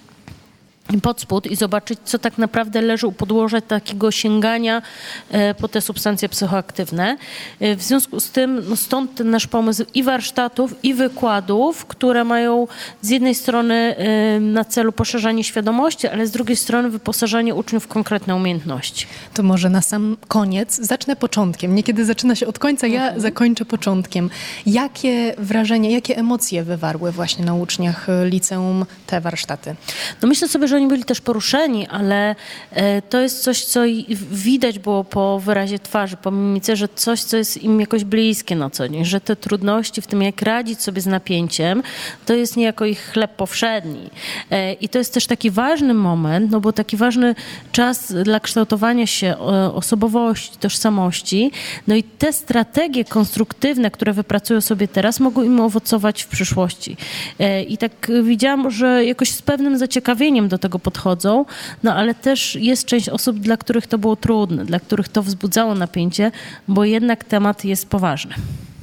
pod 1.03 1.21
spód 1.21 1.45
i 1.47 1.55
zobaczyć, 1.55 1.99
co 2.05 2.19
tak 2.19 2.37
naprawdę 2.37 2.81
leży 2.81 3.07
u 3.07 3.11
podłoża 3.11 3.61
takiego 3.61 4.11
sięgania 4.11 4.81
e, 5.29 5.53
po 5.53 5.67
te 5.67 5.81
substancje 5.81 6.29
psychoaktywne. 6.29 7.17
E, 7.59 7.75
W 7.75 7.81
związku 7.81 8.19
z 8.19 8.29
tym, 8.29 8.61
no 8.69 8.75
stąd 8.75 9.15
ten 9.15 9.29
nasz 9.29 9.47
pomysł 9.47 9.83
i 9.93 10.03
warsztatów, 10.03 10.75
i 10.83 10.93
wykładów, 10.93 11.85
które 11.85 12.23
mają 12.23 12.67
z 13.01 13.09
jednej 13.09 13.35
strony 13.35 13.95
e, 13.97 14.39
na 14.39 14.65
celu 14.65 14.91
poszerzanie 14.91 15.43
świadomości, 15.43 16.07
ale 16.07 16.27
z 16.27 16.31
drugiej 16.31 16.55
strony 16.55 16.89
wyposażanie 16.89 17.55
uczniów 17.55 17.83
w 17.83 17.87
konkretne 17.87 18.35
umiejętności. 18.35 19.07
To 19.33 19.43
może 19.43 19.69
na 19.69 19.81
sam 19.81 20.17
koniec 20.27 20.75
zacznę 20.75 21.15
początkiem. 21.15 21.75
Niekiedy 21.75 22.05
zaczyna 22.05 22.35
się 22.35 22.47
od 22.47 22.59
końca, 22.59 22.87
ja 22.87 23.19
zakończę 23.19 23.65
początkiem. 23.65 24.29
Jakie 24.65 25.35
wrażenie, 25.37 25.91
jakie 25.91 26.17
emocje 26.17 26.63
wywarły 26.63 27.11
właśnie 27.11 27.45
na 27.45 27.53
uczniach 27.53 28.07
liceum 28.25 28.85
te 29.07 29.21
warsztaty? 29.21 29.75
No 30.21 30.27
myślę 30.27 30.47
sobie, 30.47 30.67
że 30.67 30.74
że 30.75 30.79
oni 30.79 30.87
byli 30.87 31.03
też 31.03 31.21
poruszeni, 31.21 31.87
ale 31.87 32.35
e, 32.71 33.01
to 33.01 33.21
jest 33.21 33.43
coś, 33.43 33.63
co 33.63 33.81
widać 34.31 34.79
było 34.79 35.03
po 35.03 35.39
wyrazie 35.39 35.79
twarzy, 35.79 36.17
po 36.17 36.31
mimice, 36.31 36.75
że 36.75 36.87
coś, 36.95 37.23
co 37.23 37.37
jest 37.37 37.63
im 37.63 37.79
jakoś 37.79 38.03
bliskie 38.03 38.55
na 38.55 38.69
co 38.69 38.89
dzień, 38.89 39.05
że 39.05 39.21
te 39.21 39.35
trudności 39.35 40.01
w 40.01 40.07
tym, 40.07 40.21
jak 40.21 40.41
radzić 40.41 40.81
sobie 40.81 41.01
z 41.01 41.05
napięciem, 41.05 41.83
to 42.25 42.33
jest 42.33 42.57
niejako 42.57 42.85
ich 42.85 43.11
chleb 43.13 43.35
powszedni. 43.35 44.09
E, 44.51 44.73
I 44.73 44.89
to 44.89 44.97
jest 44.97 45.13
też 45.13 45.27
taki 45.27 45.51
ważny 45.51 45.93
moment, 45.93 46.51
no 46.51 46.59
bo 46.59 46.73
taki 46.73 46.97
ważny 46.97 47.35
czas 47.71 48.13
dla 48.13 48.39
kształtowania 48.39 49.07
się 49.07 49.37
osobowości, 49.73 50.57
tożsamości. 50.57 51.51
No 51.87 51.95
i 51.95 52.03
te 52.03 52.33
strategie 52.33 53.05
konstruktywne, 53.05 53.91
które 53.91 54.13
wypracują 54.13 54.61
sobie 54.61 54.87
teraz, 54.87 55.19
mogą 55.19 55.43
im 55.43 55.59
owocować 55.59 56.23
w 56.23 56.27
przyszłości. 56.27 56.97
I 57.67 57.77
tak 57.77 58.11
widziałam, 58.23 58.71
że 58.71 59.05
jakoś 59.05 59.29
z 59.29 59.41
pewnym 59.41 59.77
zaciekawieniem 59.77 60.47
do 60.47 60.57
tego 60.57 60.64
podchodzą, 60.69 61.45
no 61.83 61.93
ale 61.95 62.15
też 62.15 62.55
jest 62.55 62.85
część 62.85 63.09
osób, 63.09 63.39
dla 63.39 63.57
których 63.57 63.87
to 63.87 63.97
było 63.97 64.15
trudne, 64.15 64.65
dla 64.65 64.79
których 64.79 65.09
to 65.09 65.23
wzbudzało 65.23 65.75
napięcie, 65.75 66.31
bo 66.67 66.83
jednak 66.83 67.23
temat 67.23 67.65
jest 67.65 67.89
poważny. 67.89 68.35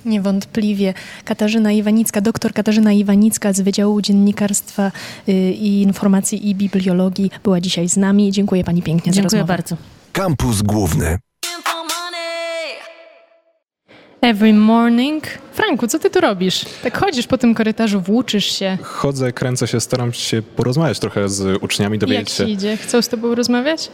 Niewątpliwie. 0.05 0.95
Katarzyna 1.25 1.73
Iwanicka, 1.73 2.21
doktor 2.21 2.53
Katarzyna 2.53 2.92
Iwanicka 2.92 3.53
z 3.53 3.61
Wydziału 3.61 4.01
Dziennikarstwa 4.01 4.92
y, 5.29 5.33
i 5.53 5.83
Informacji 5.83 6.49
i 6.49 6.55
Bibliologii 6.55 7.31
była 7.45 7.61
dzisiaj 7.61 7.88
z 7.88 7.97
nami. 7.97 8.33
Dziękuję 8.33 8.64
Pani 8.64 8.83
pięknie 8.83 9.12
Dziękuję 9.12 9.31
za 9.31 9.37
rozmowę. 9.37 9.57
bardzo. 9.57 9.77
Kampus 10.12 10.62
Główny. 10.62 11.18
Every 14.23 14.55
morning. 14.55 15.25
Franku, 15.53 15.87
co 15.87 15.99
ty 15.99 16.11
tu 16.11 16.21
robisz? 16.21 16.65
Tak 16.83 16.99
chodzisz 16.99 17.27
po 17.27 17.39
tym 17.39 17.55
korytarzu, 17.55 18.01
włóczysz 18.01 18.45
się. 18.45 18.79
Chodzę, 18.83 19.33
kręcę 19.33 19.67
się, 19.67 19.81
staram 19.81 20.13
się 20.13 20.43
porozmawiać 20.43 20.99
trochę 20.99 21.29
z 21.29 21.63
uczniami, 21.63 21.99
dowiedzieć 21.99 22.29
jak 22.29 22.37
się. 22.37 22.43
Jak 22.43 22.53
idzie? 22.53 22.77
Chcą 22.77 23.03
z 23.03 23.09
tobą 23.09 23.35
rozmawiać? 23.35 23.91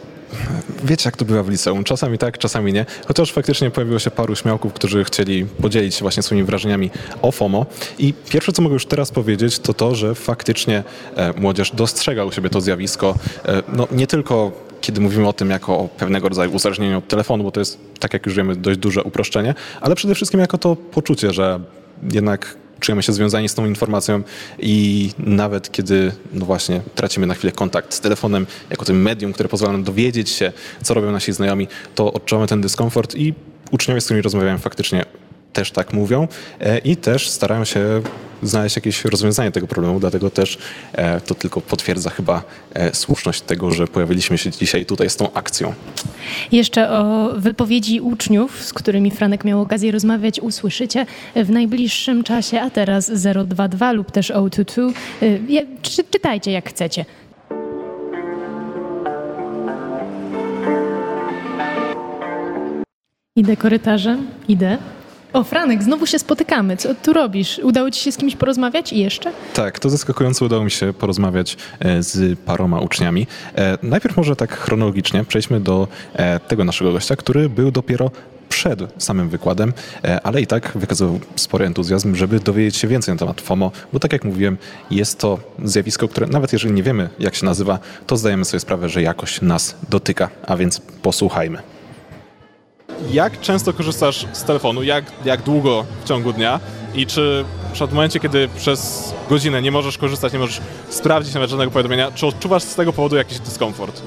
Wiecie, 0.83 1.07
jak 1.07 1.17
to 1.17 1.25
bywa 1.25 1.43
w 1.43 1.49
liceum. 1.49 1.83
Czasami 1.83 2.17
tak, 2.17 2.37
czasami 2.37 2.73
nie. 2.73 2.85
Chociaż 3.07 3.31
faktycznie 3.31 3.71
pojawiło 3.71 3.99
się 3.99 4.11
paru 4.11 4.35
śmiałków, 4.35 4.73
którzy 4.73 5.03
chcieli 5.03 5.45
podzielić 5.45 5.95
się 5.95 6.01
właśnie 6.01 6.23
swoimi 6.23 6.43
wrażeniami 6.43 6.89
o 7.21 7.31
FOMO. 7.31 7.65
I 7.99 8.13
pierwsze, 8.29 8.51
co 8.51 8.61
mogę 8.61 8.73
już 8.73 8.85
teraz 8.85 9.11
powiedzieć, 9.11 9.59
to 9.59 9.73
to, 9.73 9.95
że 9.95 10.15
faktycznie 10.15 10.83
e, 11.15 11.33
młodzież 11.33 11.71
dostrzega 11.71 12.25
u 12.25 12.31
siebie 12.31 12.49
to 12.49 12.61
zjawisko. 12.61 13.15
E, 13.45 13.63
no, 13.73 13.87
nie 13.91 14.07
tylko 14.07 14.51
kiedy 14.81 15.01
mówimy 15.01 15.27
o 15.27 15.33
tym 15.33 15.49
jako 15.49 15.77
o 15.77 15.87
pewnego 15.87 16.29
rodzaju 16.29 16.51
uzależnieniu 16.51 16.97
od 16.97 17.07
telefonu, 17.07 17.43
bo 17.43 17.51
to 17.51 17.59
jest, 17.59 17.79
tak 17.99 18.13
jak 18.13 18.25
już 18.25 18.35
wiemy, 18.35 18.55
dość 18.55 18.79
duże 18.79 19.03
uproszczenie, 19.03 19.55
ale 19.81 19.95
przede 19.95 20.15
wszystkim 20.15 20.39
jako 20.39 20.57
to 20.57 20.75
poczucie, 20.75 21.33
że 21.33 21.59
jednak 22.11 22.57
czujemy 22.79 23.03
się 23.03 23.13
związani 23.13 23.49
z 23.49 23.53
tą 23.53 23.65
informacją 23.65 24.21
i 24.59 25.09
nawet 25.17 25.71
kiedy, 25.71 26.11
no 26.33 26.45
właśnie, 26.45 26.81
tracimy 26.95 27.27
na 27.27 27.33
chwilę 27.33 27.51
kontakt 27.51 27.93
z 27.93 27.99
telefonem, 27.99 28.47
jako 28.69 28.85
tym 28.85 29.01
medium, 29.01 29.33
które 29.33 29.49
pozwala 29.49 29.73
nam 29.73 29.83
dowiedzieć 29.83 30.29
się, 30.29 30.51
co 30.83 30.93
robią 30.93 31.11
nasi 31.11 31.33
znajomi, 31.33 31.67
to 31.95 32.13
odczuwamy 32.13 32.47
ten 32.47 32.61
dyskomfort 32.61 33.15
i 33.15 33.33
uczniowie, 33.71 34.01
z 34.01 34.05
którymi 34.05 34.21
rozmawiałem, 34.21 34.59
faktycznie 34.59 35.05
też 35.53 35.71
tak 35.71 35.93
mówią 35.93 36.27
e, 36.59 36.77
i 36.77 36.97
też 36.97 37.29
starają 37.29 37.65
się 37.65 38.01
znaleźć 38.43 38.75
jakieś 38.75 39.05
rozwiązanie 39.05 39.51
tego 39.51 39.67
problemu, 39.67 39.99
dlatego 39.99 40.29
też 40.29 40.57
e, 40.93 41.21
to 41.21 41.35
tylko 41.35 41.61
potwierdza 41.61 42.09
chyba 42.09 42.43
e, 42.73 42.95
słuszność 42.95 43.41
tego, 43.41 43.71
że 43.71 43.87
pojawiliśmy 43.87 44.37
się 44.37 44.51
dzisiaj 44.51 44.85
tutaj 44.85 45.09
z 45.09 45.15
tą 45.15 45.33
akcją. 45.33 45.73
Jeszcze 46.51 46.89
o 46.89 47.29
wypowiedzi 47.35 48.01
uczniów, 48.01 48.63
z 48.63 48.73
którymi 48.73 49.11
Franek 49.11 49.45
miał 49.45 49.61
okazję 49.61 49.91
rozmawiać, 49.91 50.39
usłyszycie 50.39 51.05
w 51.35 51.49
najbliższym 51.49 52.23
czasie, 52.23 52.61
a 52.61 52.69
teraz 52.69 53.11
022 53.11 53.91
lub 53.91 54.11
też 54.11 54.31
022. 54.35 54.91
Czytajcie 56.11 56.51
jak 56.51 56.69
chcecie. 56.69 57.05
Idę 63.35 63.57
korytarzem, 63.57 64.27
idę. 64.47 64.77
O, 65.33 65.43
Franek, 65.43 65.83
znowu 65.83 66.05
się 66.05 66.19
spotykamy. 66.19 66.77
Co 66.77 66.95
tu 66.95 67.13
robisz? 67.13 67.59
Udało 67.63 67.91
ci 67.91 68.01
się 68.01 68.11
z 68.11 68.17
kimś 68.17 68.35
porozmawiać 68.35 68.93
i 68.93 68.99
jeszcze? 68.99 69.31
Tak, 69.53 69.79
to 69.79 69.89
zaskakująco 69.89 70.45
udało 70.45 70.63
mi 70.63 70.71
się 70.71 70.93
porozmawiać 70.93 71.57
e, 71.79 72.03
z 72.03 72.39
paroma 72.39 72.79
uczniami. 72.79 73.27
E, 73.55 73.77
najpierw 73.83 74.17
może 74.17 74.35
tak 74.35 74.57
chronologicznie 74.57 75.23
przejdźmy 75.23 75.59
do 75.59 75.87
e, 76.13 76.39
tego 76.39 76.63
naszego 76.63 76.91
gościa, 76.91 77.15
który 77.15 77.49
był 77.49 77.71
dopiero 77.71 78.11
przed 78.49 78.79
samym 78.97 79.29
wykładem, 79.29 79.73
ale 80.23 80.41
i 80.41 80.47
tak 80.47 80.71
wykazywał 80.75 81.19
spory 81.35 81.65
entuzjazm, 81.65 82.15
żeby 82.15 82.39
dowiedzieć 82.39 82.77
się 82.77 82.87
więcej 82.87 83.13
na 83.13 83.19
temat 83.19 83.41
FOMO, 83.41 83.71
bo 83.93 83.99
tak 83.99 84.13
jak 84.13 84.23
mówiłem, 84.23 84.57
jest 84.91 85.19
to 85.19 85.39
zjawisko, 85.63 86.07
które 86.07 86.27
nawet 86.27 86.53
jeżeli 86.53 86.73
nie 86.73 86.83
wiemy, 86.83 87.09
jak 87.19 87.35
się 87.35 87.45
nazywa, 87.45 87.79
to 88.07 88.17
zdajemy 88.17 88.45
sobie 88.45 88.59
sprawę, 88.59 88.89
że 88.89 89.01
jakoś 89.01 89.41
nas 89.41 89.75
dotyka, 89.89 90.29
a 90.47 90.57
więc 90.57 90.81
posłuchajmy. 91.01 91.59
Jak 93.11 93.41
często 93.41 93.73
korzystasz 93.73 94.25
z 94.33 94.43
telefonu? 94.43 94.83
Jak, 94.83 95.05
jak 95.25 95.41
długo 95.41 95.85
w 96.03 96.07
ciągu 96.07 96.33
dnia? 96.33 96.59
I 96.95 97.05
czy 97.05 97.45
w 97.73 97.93
momencie, 97.93 98.19
kiedy 98.19 98.47
przez 98.57 99.13
godzinę 99.29 99.61
nie 99.61 99.71
możesz 99.71 99.97
korzystać, 99.97 100.33
nie 100.33 100.39
możesz 100.39 100.61
sprawdzić 100.89 101.33
nawet 101.33 101.49
żadnego 101.49 101.71
powiadomienia, 101.71 102.11
czy 102.11 102.27
odczuwasz 102.27 102.63
z 102.63 102.75
tego 102.75 102.93
powodu 102.93 103.15
jakiś 103.15 103.39
dyskomfort? 103.39 104.01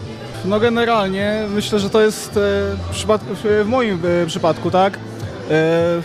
No 0.45 0.61
generalnie 0.61 1.45
myślę, 1.55 1.79
że 1.79 1.91
to 1.91 2.01
jest 2.01 2.37
e, 2.37 2.41
w, 2.93 3.65
w 3.65 3.69
moim 3.69 4.01
e, 4.23 4.27
przypadku, 4.27 4.71
tak, 4.71 4.99
e, 5.51 6.03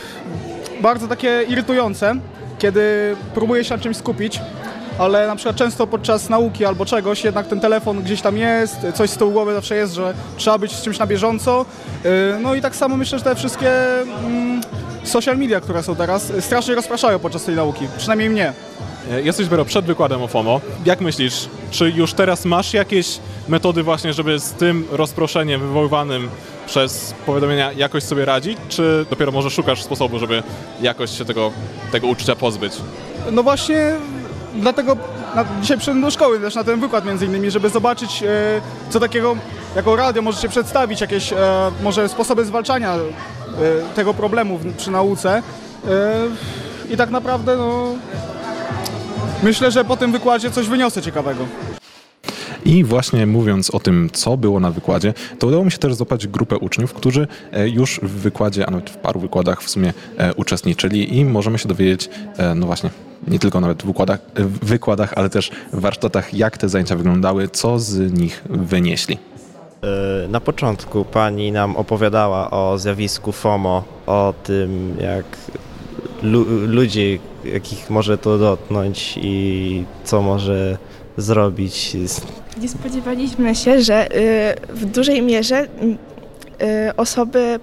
bardzo 0.81 1.07
takie 1.07 1.43
irytujące, 1.49 2.15
kiedy 2.59 3.15
próbuję 3.33 3.63
się 3.63 3.75
na 3.75 3.81
czymś 3.83 3.97
skupić, 3.97 4.39
ale 4.99 5.27
na 5.27 5.35
przykład 5.35 5.55
często 5.55 5.87
podczas 5.87 6.29
nauki 6.29 6.65
albo 6.65 6.85
czegoś 6.85 7.23
jednak 7.23 7.47
ten 7.47 7.59
telefon 7.59 8.03
gdzieś 8.03 8.21
tam 8.21 8.37
jest, 8.37 8.75
coś 8.93 9.09
z 9.09 9.17
tyłu 9.17 9.31
głowy 9.31 9.53
zawsze 9.53 9.75
jest, 9.75 9.93
że 9.93 10.13
trzeba 10.37 10.57
być 10.57 10.71
z 10.71 10.81
czymś 10.81 10.99
na 10.99 11.07
bieżąco. 11.07 11.65
Y, 12.05 12.39
no 12.41 12.55
i 12.55 12.61
tak 12.61 12.75
samo 12.75 12.97
myślę, 12.97 13.17
że 13.17 13.23
te 13.23 13.35
wszystkie 13.35 13.71
mm, 14.01 14.61
social 15.03 15.37
media, 15.37 15.61
które 15.61 15.83
są 15.83 15.95
teraz, 15.95 16.31
strasznie 16.39 16.75
rozpraszają 16.75 17.19
podczas 17.19 17.43
tej 17.43 17.55
nauki, 17.55 17.87
przynajmniej 17.97 18.29
mnie. 18.29 18.53
E, 19.11 19.21
jesteś 19.21 19.45
dopiero 19.45 19.65
przed 19.65 19.85
wykładem 19.85 20.21
o 20.21 20.27
FOMO. 20.27 20.61
Jak 20.85 21.01
myślisz, 21.01 21.49
czy 21.71 21.89
już 21.89 22.13
teraz 22.13 22.45
masz 22.45 22.73
jakieś 22.73 23.19
metody 23.47 23.83
właśnie, 23.83 24.13
żeby 24.13 24.39
z 24.39 24.51
tym 24.51 24.87
rozproszeniem 24.91 25.61
wywoływanym 25.61 26.29
przez 26.65 27.13
powiadomienia 27.25 27.71
jakoś 27.71 28.03
sobie 28.03 28.25
radzić, 28.25 28.57
czy 28.69 29.05
dopiero 29.09 29.31
może 29.31 29.49
szukasz 29.49 29.83
sposobu, 29.83 30.19
żeby 30.19 30.43
jakoś 30.81 31.17
się 31.17 31.25
tego, 31.25 31.51
tego 31.91 32.07
uczucia 32.07 32.35
pozbyć? 32.35 32.73
No 33.31 33.43
właśnie 33.43 33.95
dlatego 34.55 34.97
na, 35.35 35.45
dzisiaj 35.61 35.77
przyszedłem 35.77 36.01
do 36.01 36.11
szkoły 36.11 36.39
też 36.39 36.55
na 36.55 36.63
ten 36.63 36.79
wykład 36.79 37.05
między 37.05 37.25
innymi, 37.25 37.51
żeby 37.51 37.69
zobaczyć 37.69 38.23
e, 38.23 38.27
co 38.89 38.99
takiego 38.99 39.35
jako 39.75 39.95
radio 39.95 40.21
możecie 40.21 40.49
przedstawić, 40.49 41.01
jakieś 41.01 41.33
e, 41.33 41.37
może 41.83 42.09
sposoby 42.09 42.45
zwalczania 42.45 42.95
e, 42.95 42.99
tego 43.95 44.13
problemu 44.13 44.59
przy 44.77 44.91
nauce. 44.91 45.43
I 46.89 46.97
tak 46.97 47.09
naprawdę 47.09 47.57
no, 47.57 47.95
myślę, 49.43 49.71
że 49.71 49.85
po 49.85 49.97
tym 49.97 50.11
wykładzie 50.11 50.51
coś 50.51 50.67
wyniosę 50.67 51.01
ciekawego. 51.01 51.45
I 52.67 52.83
właśnie 52.83 53.27
mówiąc 53.27 53.69
o 53.69 53.79
tym, 53.79 54.09
co 54.13 54.37
było 54.37 54.59
na 54.59 54.71
wykładzie, 54.71 55.13
to 55.39 55.47
udało 55.47 55.65
mi 55.65 55.71
się 55.71 55.77
też 55.77 55.95
złapać 55.95 56.27
grupę 56.27 56.57
uczniów, 56.57 56.93
którzy 56.93 57.27
e, 57.51 57.69
już 57.69 57.99
w 58.03 58.09
wykładzie, 58.09 58.67
a 58.67 58.71
nawet 58.71 58.89
w 58.89 58.97
paru 58.97 59.19
wykładach 59.19 59.63
w 59.63 59.69
sumie 59.69 59.93
e, 60.17 60.33
uczestniczyli 60.33 61.17
i 61.17 61.25
możemy 61.25 61.57
się 61.57 61.69
dowiedzieć, 61.69 62.09
no 62.55 62.65
właśnie, 62.65 62.89
nie 63.27 63.39
tylko 63.39 63.61
nawet 63.61 63.83
w 63.83 63.85
wykładach, 63.85 64.19
w 64.35 64.65
wykładach, 64.65 65.13
ale 65.15 65.29
też 65.29 65.51
w 65.73 65.79
warsztatach, 65.79 66.33
jak 66.33 66.57
te 66.57 66.69
zajęcia 66.69 66.95
wyglądały, 66.95 67.47
co 67.49 67.79
z 67.79 68.13
nich 68.13 68.43
wynieśli. 68.49 69.17
E, 69.83 70.27
na 70.27 70.39
początku 70.39 71.05
pani 71.05 71.51
nam 71.51 71.75
opowiadała 71.75 72.51
o 72.51 72.77
zjawisku 72.77 73.31
FOMO, 73.31 73.83
o 74.05 74.33
tym, 74.43 74.97
jak 75.01 75.25
lu 76.23 76.45
ludzi, 76.67 77.19
jakich 77.43 77.89
może 77.89 78.17
to 78.17 78.37
dotknąć 78.37 79.19
i 79.21 79.83
co 80.03 80.21
może 80.21 80.77
zrobić. 81.17 81.97
Nie 82.61 82.69
spodziewaliśmy 82.69 83.55
się, 83.55 83.81
że 83.81 84.15
y, 84.17 84.55
w 84.69 84.85
dużej 84.85 85.21
mierze 85.21 85.67
Y, 86.61 86.95
osoby 86.95 87.59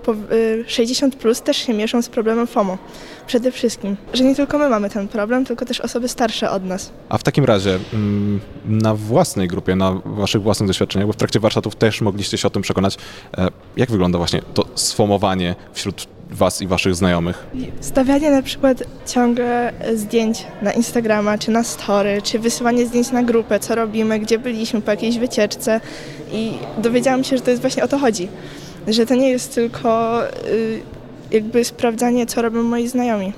60 0.67 1.15
y, 1.15 1.17
plus 1.17 1.43
też 1.43 1.57
się 1.57 1.75
mieszą 1.75 2.03
z 2.03 2.09
problemem 2.09 2.47
FOMO. 2.47 2.79
Przede 3.27 3.53
wszystkim, 3.53 3.97
że 4.13 4.25
nie 4.25 4.35
tylko 4.35 4.59
my 4.59 4.69
mamy 4.69 4.91
ten 4.91 5.09
problem, 5.09 5.45
tylko 5.45 5.65
też 5.65 5.81
osoby 5.81 6.09
starsze 6.09 6.51
od 6.51 6.65
nas. 6.65 6.93
A 7.09 7.19
w 7.19 7.23
takim 7.23 7.45
razie 7.45 7.79
mm, 7.93 8.41
na 8.65 8.95
własnej 8.95 9.49
grupie, 9.49 9.77
na 9.77 9.93
waszych 10.05 10.43
własnych 10.43 10.67
doświadczeniach, 10.67 11.07
bo 11.07 11.13
w 11.13 11.17
trakcie 11.17 11.41
warsztatów 11.41 11.77
też 11.77 12.01
mogliście 12.01 12.39
się 12.39 12.49
o 12.49 12.51
tym 12.51 12.63
przekonać, 12.63 12.97
e, 13.39 13.49
jak 13.77 13.91
wygląda 13.91 14.19
właśnie 14.19 14.43
to 14.55 14.67
sfomowanie 14.75 15.55
wśród 15.73 16.14
was 16.35 16.63
i 16.63 16.67
waszych 16.67 16.95
znajomych? 16.95 17.47
Stawianie 17.81 18.31
na 18.31 18.43
przykład 18.43 18.83
ciągle 19.07 19.73
zdjęć 19.95 20.47
na 20.63 20.73
Instagrama, 20.73 21.39
czy 21.39 21.51
na 21.51 21.65
story, 21.65 22.23
czy 22.23 22.39
wysyłanie 22.39 22.87
zdjęć 22.87 23.11
na 23.11 23.23
grupę, 23.23 23.61
co 23.61 23.75
robimy, 23.75 24.19
gdzie 24.19 24.39
byliśmy 24.39 24.81
po 24.81 24.91
jakiejś 24.91 25.19
wycieczce 25.19 25.81
i 26.33 26.53
dowiedziałam 26.79 27.25
się, 27.25 27.37
że 27.37 27.43
to 27.43 27.51
jest 27.51 27.63
właśnie 27.63 27.85
o 27.85 27.89
to 27.89 27.99
chodzi 27.99 28.29
że 28.89 29.07
to 29.07 29.15
nie 29.15 29.31
jest 29.31 29.55
tylko 29.55 30.23
y, 30.47 30.83
jakby 31.31 31.65
sprawdzanie, 31.65 32.27
co 32.27 32.43
robią 32.43 32.63
moi 32.63 32.89
znajomi 32.89 33.33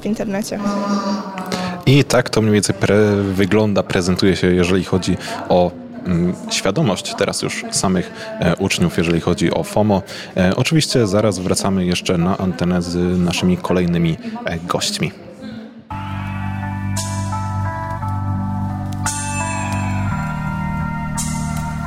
w 0.00 0.06
internecie. 0.06 0.58
I 1.86 2.04
tak 2.04 2.30
to 2.30 2.42
mniej 2.42 2.54
więcej 2.54 2.74
pre 2.74 3.16
wygląda, 3.16 3.82
prezentuje 3.82 4.36
się, 4.36 4.54
jeżeli 4.54 4.84
chodzi 4.84 5.16
o 5.48 5.70
świadomość 6.50 7.14
teraz 7.14 7.42
już 7.42 7.64
samych 7.70 8.12
e, 8.40 8.56
uczniów, 8.56 8.98
jeżeli 8.98 9.20
chodzi 9.20 9.50
o 9.50 9.62
FOMO. 9.62 10.02
E, 10.36 10.56
Oczywiście 10.56 11.06
zaraz 11.06 11.38
wracamy 11.38 11.84
jeszcze 11.86 12.18
na 12.18 12.38
antenę 12.38 12.82
z 12.82 13.18
naszymi 13.18 13.56
kolejnymi 13.56 14.16
e, 14.44 14.58
gośćmi. 14.58 15.12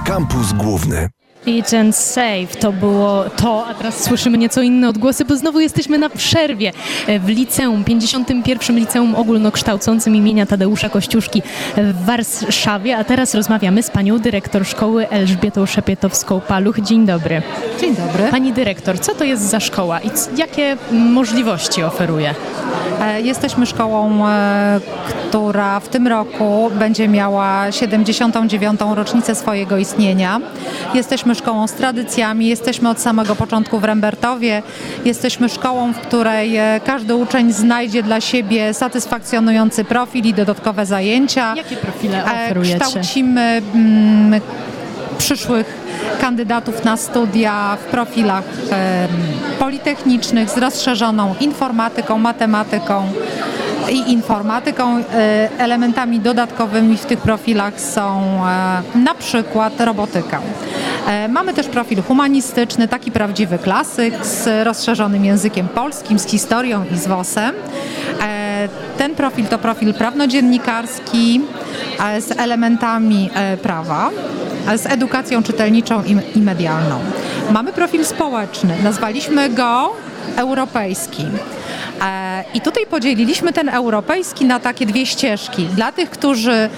Kampus 0.06 0.54
Główny. 0.54 1.10
Eat 1.47 1.73
and 1.73 1.95
Save 1.95 2.56
to 2.60 2.71
było 2.71 3.23
to, 3.23 3.65
a 3.67 3.73
teraz 3.73 4.04
słyszymy 4.04 4.38
nieco 4.38 4.62
inne 4.62 4.89
odgłosy, 4.89 5.25
bo 5.25 5.36
znowu 5.36 5.60
jesteśmy 5.60 5.97
na 5.97 6.10
przerwie 6.10 6.71
e, 7.08 7.19
w 7.19 7.27
liceum, 7.30 7.84
51. 7.84 8.75
Liceum 8.75 9.15
Ogólnokształcącym 9.15 10.15
imienia 10.15 10.45
Tadeusza 10.45 10.89
Kościuszki 10.89 11.41
w 11.77 12.06
Warszawie, 12.06 12.97
a 12.97 13.04
teraz 13.04 13.36
rozmawiamy 13.36 13.84
z 13.84 13.89
panią 13.89 14.19
dyrektor 14.19 14.65
szkoły 14.65 15.10
Elżbietą 15.10 15.65
Szepietowską-Paluch. 15.65 16.82
Dzień 16.82 17.06
dobry. 17.06 17.41
Dzień 17.80 17.95
dobry. 17.95 18.23
Pani 18.32 18.54
dyrektor, 18.54 18.99
co 18.99 19.15
to 19.15 19.23
jest 19.23 19.43
za 19.43 19.60
szkoła 19.60 19.99
i 19.99 20.10
jakie 20.38 20.77
możliwości 20.91 21.84
oferuje? 21.84 22.36
E, 23.01 23.21
Jesteśmy 23.21 23.65
szkołą, 23.65 24.27
e, 24.27 24.80
która 25.30 25.80
w 25.80 25.88
tym 25.88 26.08
roku 26.08 26.71
będzie 26.80 27.08
miała 27.08 27.71
79. 27.71 28.80
rocznicę 28.95 29.36
swojego 29.36 29.77
istnienia. 29.77 30.39
Jesteśmy 30.93 31.31
szkołą 31.36 31.67
z 31.67 31.74
tradycjami, 31.74 32.48
jesteśmy 32.48 32.89
od 32.89 33.00
samego 33.00 33.36
początku 33.36 33.80
w 33.80 33.84
Rembertowie. 33.84 34.63
Jesteśmy 35.06 35.50
szkołą, 35.50 35.94
w 35.94 36.00
której 36.00 36.58
e, 36.58 36.80
każdy 36.86 37.15
uczeń 37.15 37.54
znajdzie 37.54 38.04
dla 38.04 38.22
siebie 38.22 38.74
satysfakcjonujący 38.74 39.84
profil 39.84 40.26
i 40.26 40.34
dodatkowe 40.34 40.86
zajęcia. 40.86 41.54
Jakie 41.56 41.76
profile 41.76 42.26
E, 42.26 42.46
oferujecie? 42.46 42.80
Kształcimy 42.80 43.62
mm, 43.76 44.41
przyszłych 45.17 45.82
kandydatów 46.22 46.86
na 46.86 46.98
studia 46.98 47.78
w 47.82 47.86
profilach 47.86 48.44
em, 48.44 49.10
politechnicznych 49.60 50.50
z 50.50 50.58
rozszerzoną 50.58 51.36
informatyką, 51.39 52.17
matematyką 52.17 53.04
i 53.89 54.12
informatyką. 54.12 54.98
E, 54.98 55.50
Elementami 55.58 56.20
dodatkowymi 56.20 56.98
w 56.98 57.06
tych 57.06 57.20
profilach 57.20 57.82
są 57.82 58.22
e, 58.48 58.98
na 58.98 59.15
przykład 59.15 59.82
robotyka. 59.82 60.41
E, 61.08 61.28
Mamy 61.28 61.54
też 61.54 61.68
profil 61.68 62.02
humanistyczny, 62.04 62.88
taki 62.88 63.12
prawdziwy 63.12 63.58
klasyk 63.58 64.26
z 64.26 64.66
rozszerzonym 64.66 65.26
językiem 65.26 65.68
polskim, 65.68 66.20
z 66.20 66.26
historią 66.28 66.86
i 66.94 66.98
z 66.98 67.08
WOS-em. 67.08 67.56
E, 68.22 68.70
Ten 68.98 69.16
profil 69.16 69.46
to 69.46 69.58
profil 69.58 69.94
prawnodziennikarski 69.94 71.42
e, 72.00 72.22
z 72.22 72.32
elementami 72.40 73.30
prawa, 73.62 74.10
z 74.76 74.86
edukacją 74.86 75.44
czytelniczą 75.44 76.04
i 76.36 76.42
medialną. 76.42 77.00
Mamy 77.52 77.74
profil 77.74 78.06
społeczny, 78.06 78.76
nazwaliśmy 78.84 79.50
go 79.50 79.94
europejski. 80.36 81.26
I 82.54 82.62
tutaj 82.62 82.86
podzieliliśmy 82.86 83.54
ten 83.54 83.70
europejski 83.70 84.46
na 84.46 84.60
takie 84.60 84.86
dwie 84.86 85.06
ścieżki. 85.06 85.66
Dla 85.66 85.92
tych, 85.92 86.10
którzy 86.10 86.70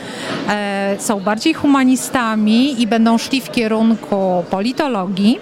e, 0.50 0.96
są 1.00 1.20
bardziej 1.20 1.54
humanistami 1.54 2.82
i 2.82 2.88
będą 2.88 3.18
szli 3.18 3.42
w 3.42 3.52
kierunku 3.52 4.44
politologii, 4.50 5.40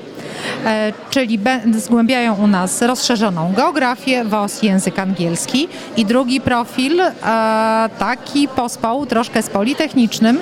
czyli 1.10 1.38
be- 1.38 1.60
zgłębiają 1.78 2.36
u 2.36 2.48
nas 2.48 2.82
rozszerzoną 2.82 3.54
geografię, 3.56 4.24
WOS, 4.26 4.64
język 4.64 5.00
angielski 5.00 5.68
i 5.98 6.06
drugi 6.06 6.42
profil, 6.42 7.02
e, 7.02 7.12
taki 8.00 8.48
pospół 8.48 9.06
troszkę 9.06 9.42
z 9.42 9.50
politechnicznym, 9.50 10.40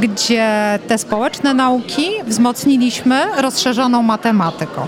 gdzie 0.00 0.78
te 0.88 0.98
społeczne 0.98 1.54
nauki 1.54 2.06
wzmocniliśmy 2.26 3.20
rozszerzoną 3.36 4.02
matematyką. 4.02 4.86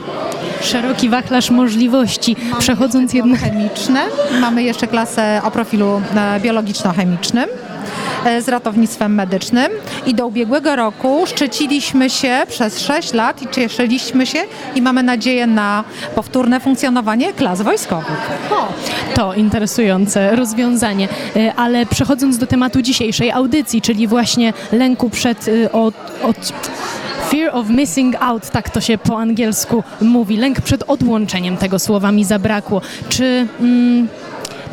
Szeroki 0.62 1.08
wachlarz 1.08 1.50
możliwości. 1.50 2.36
Przechodząc 2.58 3.12
jednak... 3.14 3.40
chemiczne. 3.40 4.00
Mamy 4.40 4.62
jeszcze 4.62 4.86
klasę 4.86 5.40
o 5.44 5.50
profilu 5.50 6.02
e, 6.16 6.40
biologiczno-chemicznym 6.40 7.44
e, 7.44 7.65
z 8.40 8.48
ratownictwem 8.48 9.14
medycznym 9.14 9.72
i 10.06 10.14
do 10.14 10.26
ubiegłego 10.26 10.76
roku 10.76 11.26
szczyciliśmy 11.26 12.10
się 12.10 12.42
przez 12.48 12.80
6 12.80 13.12
lat 13.12 13.42
i 13.42 13.48
cieszyliśmy 13.48 14.26
się 14.26 14.38
i 14.74 14.82
mamy 14.82 15.02
nadzieję 15.02 15.46
na 15.46 15.84
powtórne 16.14 16.60
funkcjonowanie 16.60 17.32
klas 17.32 17.62
wojskowych. 17.62 18.30
O, 18.50 18.68
to 19.14 19.34
interesujące 19.34 20.36
rozwiązanie. 20.36 21.08
E, 21.36 21.54
Ale 21.54 21.86
przechodząc 21.86 22.38
do 22.38 22.46
tematu 22.46 22.82
dzisiejszej 22.82 23.30
audycji, 23.30 23.82
czyli 23.82 24.06
właśnie 24.06 24.52
lęku 24.72 25.10
przed 25.10 25.48
y, 25.48 25.72
od, 25.72 25.94
od 26.22 26.52
Fear 27.30 27.50
of 27.56 27.68
missing 27.68 28.14
out, 28.20 28.50
tak 28.50 28.70
to 28.70 28.80
się 28.80 28.98
po 28.98 29.18
angielsku 29.18 29.84
mówi. 30.00 30.36
Lęk 30.36 30.60
przed 30.60 30.82
odłączeniem 30.86 31.56
tego 31.56 31.78
słowa 31.78 32.12
mi 32.12 32.24
zabrakło. 32.24 32.80
Czy 33.08 33.46
mm, 33.60 34.08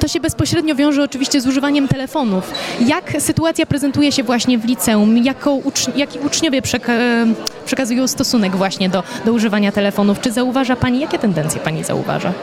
to 0.04 0.08
się 0.08 0.20
bezpośrednio 0.20 0.76
wiąże 0.76 1.04
oczywiście 1.04 1.42
z 1.42 1.48
używaniem 1.48 1.88
telefonów? 1.88 2.52
Jak 2.88 3.12
sytuacja 3.20 3.66
prezentuje 3.66 4.12
się 4.12 4.24
właśnie 4.24 4.58
w 4.58 4.66
liceum? 4.66 5.18
Jaką 5.18 5.60
ucz- 5.62 5.98
jaki 5.98 6.20
uczniowie 6.20 6.62
przeka- 6.62 7.34
przekazują 7.66 8.08
stosunek 8.08 8.56
właśnie 8.56 8.90
do, 8.90 9.04
do 9.26 9.34
używania 9.34 9.72
telefonów? 9.72 10.20
Czy 10.22 10.32
zauważa 10.32 10.76
Pani, 10.76 11.00
jakie 11.00 11.20
tendencje 11.20 11.60
Pani 11.62 11.84
zauważa? 11.84 12.34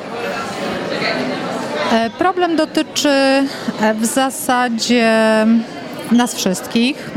E, 1.92 2.10
Problem 2.10 2.56
dotyczy 2.56 3.08
e, 3.08 3.94
w 3.94 4.06
zasadzie 4.06 5.12
nas 6.12 6.34
wszystkich. 6.34 7.10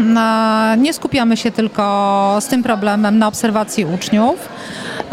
Nie 0.77 0.93
skupiamy 0.93 1.37
się 1.37 1.51
tylko 1.51 2.37
z 2.41 2.47
tym 2.47 2.63
problemem 2.63 3.19
na 3.19 3.27
obserwacji 3.27 3.85
uczniów. 3.85 4.49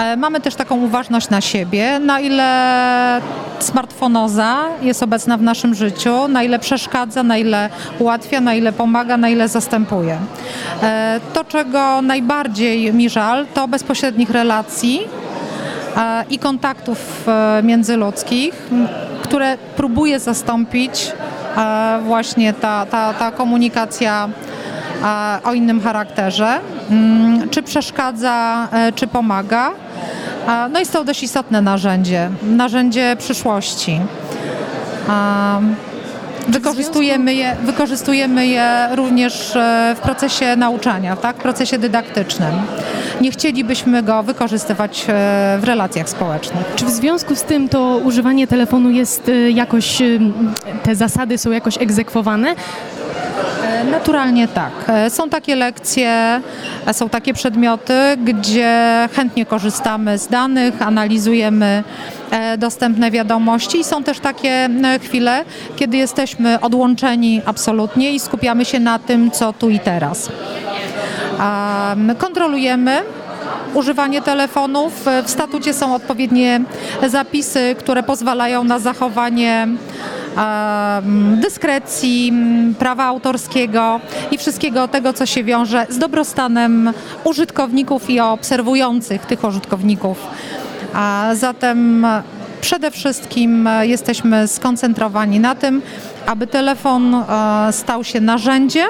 E, 0.01 0.17
Mamy 0.17 0.41
też 0.41 0.55
taką 0.55 0.77
uważność 0.77 1.31
na 1.31 1.41
siebie, 1.41 1.99
na 1.99 2.21
ile 2.21 3.21
smartfonoza 3.59 4.57
jest 4.83 5.03
obecna 5.03 5.37
w 5.37 5.43
naszym 5.43 5.75
życiu, 5.75 6.29
na 6.29 6.43
ile 6.43 6.59
przeszkadza, 6.59 7.23
na 7.23 7.37
ile 7.37 7.71
ułatwia, 7.99 8.41
na 8.41 8.55
ile 8.55 8.73
pomaga, 8.73 9.17
na 9.17 9.29
ile 9.29 9.49
zastępuje. 9.49 10.19
E, 10.83 11.21
To, 11.33 11.45
czego 11.45 12.03
najbardziej 12.03 12.93
mi 12.95 13.09
żal, 13.11 13.47
to 13.55 13.69
bezpośrednich 13.69 14.31
relacji 14.31 15.01
e, 15.97 16.25
i 16.31 16.39
kontaktów 16.39 17.27
międzyludzkich, 17.63 18.69
które 19.23 19.59
próbuje 19.77 20.21
zastąpić 20.21 21.13
właśnie 22.05 22.53
ta, 22.53 22.87
ta, 22.87 23.15
ta 23.15 23.31
komunikacja 23.31 24.29
o 25.45 25.53
innym 25.53 25.81
charakterze. 25.81 26.59
Mm, 26.91 27.49
Czy 27.51 27.63
przeszkadza, 27.63 28.69
czy 28.95 29.07
pomaga. 29.07 29.71
E, 30.49 30.69
No 30.69 30.79
jest 30.79 30.93
to 30.93 31.05
dość 31.05 31.23
istotne 31.23 31.63
narzędzie, 31.63 32.31
narzędzie 32.43 33.17
przyszłości. 33.19 34.01
Em, 35.09 35.75
Wykorzystujemy 36.49 37.35
je, 37.35 37.57
wykorzystujemy 37.63 38.47
je 38.47 38.89
również 38.95 39.57
e, 39.57 39.95
w 39.99 40.01
procesie 40.01 40.57
nauczania, 40.57 41.17
tak? 41.17 41.37
w 41.37 41.43
procesie 41.43 41.79
dydaktycznym. 41.79 42.53
Nie 43.21 43.31
chcielibyśmy 43.31 44.03
go 44.03 44.23
wykorzystywać 44.23 45.05
e, 45.09 45.59
w 45.61 45.65
relacjach 45.65 46.09
społecznych. 46.09 46.73
Czy 46.77 46.85
w 46.85 46.91
związku 46.91 47.37
z 47.37 47.43
tym 47.43 47.69
to 47.69 48.01
używanie 48.05 48.47
telefonu 48.47 48.91
jest 48.91 49.29
y, 49.29 49.51
jakoś, 49.51 50.03
te 50.83 50.95
zasady 50.95 51.39
są 51.39 51.51
jakoś 51.51 51.79
egzekwowane? 51.79 52.55
Naturalnie 53.85 54.49
tak. 54.49 54.73
E, 54.89 55.11
Są 55.11 55.29
takie 55.29 55.57
lekcje, 55.57 56.41
e, 56.87 56.95
są 56.95 57.09
takie 57.09 57.35
przedmioty, 57.35 57.95
gdzie 58.25 59.09
chętnie 59.13 59.47
korzystamy 59.47 60.19
z 60.19 60.29
danych, 60.29 60.83
analizujemy 60.83 61.85
e, 62.31 62.59
dostępne 62.59 63.11
wiadomości 63.11 63.81
i 63.81 63.85
są 63.85 64.03
też 64.05 64.21
takie 64.21 64.69
chwile, 65.03 65.45
kiedy 65.77 65.97
jesteśmy 65.97 66.61
odłączeni 66.61 67.43
absolutnie 67.47 68.13
i 68.13 68.21
skupiamy 68.21 68.65
się 68.65 68.81
na 68.81 68.99
tym, 68.99 69.31
co 69.31 69.53
tu 69.53 69.71
i 69.71 69.79
teraz. 69.79 70.29
Kontrolujemy 72.19 72.99
używanie 73.75 74.23
telefonów. 74.23 75.07
W 75.25 75.31
statucie 75.31 75.75
są 75.75 75.95
odpowiednie 75.95 76.61
zapisy, 77.07 77.77
które 77.79 78.03
pozwalają 78.03 78.65
na 78.65 78.79
zachowanie 78.79 79.69
dyskrecji, 81.37 82.33
prawa 82.79 83.05
autorskiego 83.05 84.01
i 84.31 84.39
wszystkiego 84.39 84.89
tego, 84.89 85.13
co 85.13 85.27
się 85.27 85.45
wiąże 85.45 85.87
z 85.89 85.99
dobrostanem 85.99 86.93
użytkowników 87.25 88.11
i 88.11 88.21
obserwujących 88.21 89.27
tych 89.27 89.45
użytkowników. 89.45 90.27
A 90.95 91.31
zatem 91.35 92.07
przede 92.61 92.91
wszystkim 92.91 93.69
jesteśmy 93.83 94.49
skoncentrowani 94.49 95.41
na 95.41 95.55
tym, 95.55 95.83
aby 96.27 96.47
telefon 96.47 97.15
e, 97.15 97.25
stał 97.73 98.05
się 98.05 98.21
narzędziem, 98.21 98.89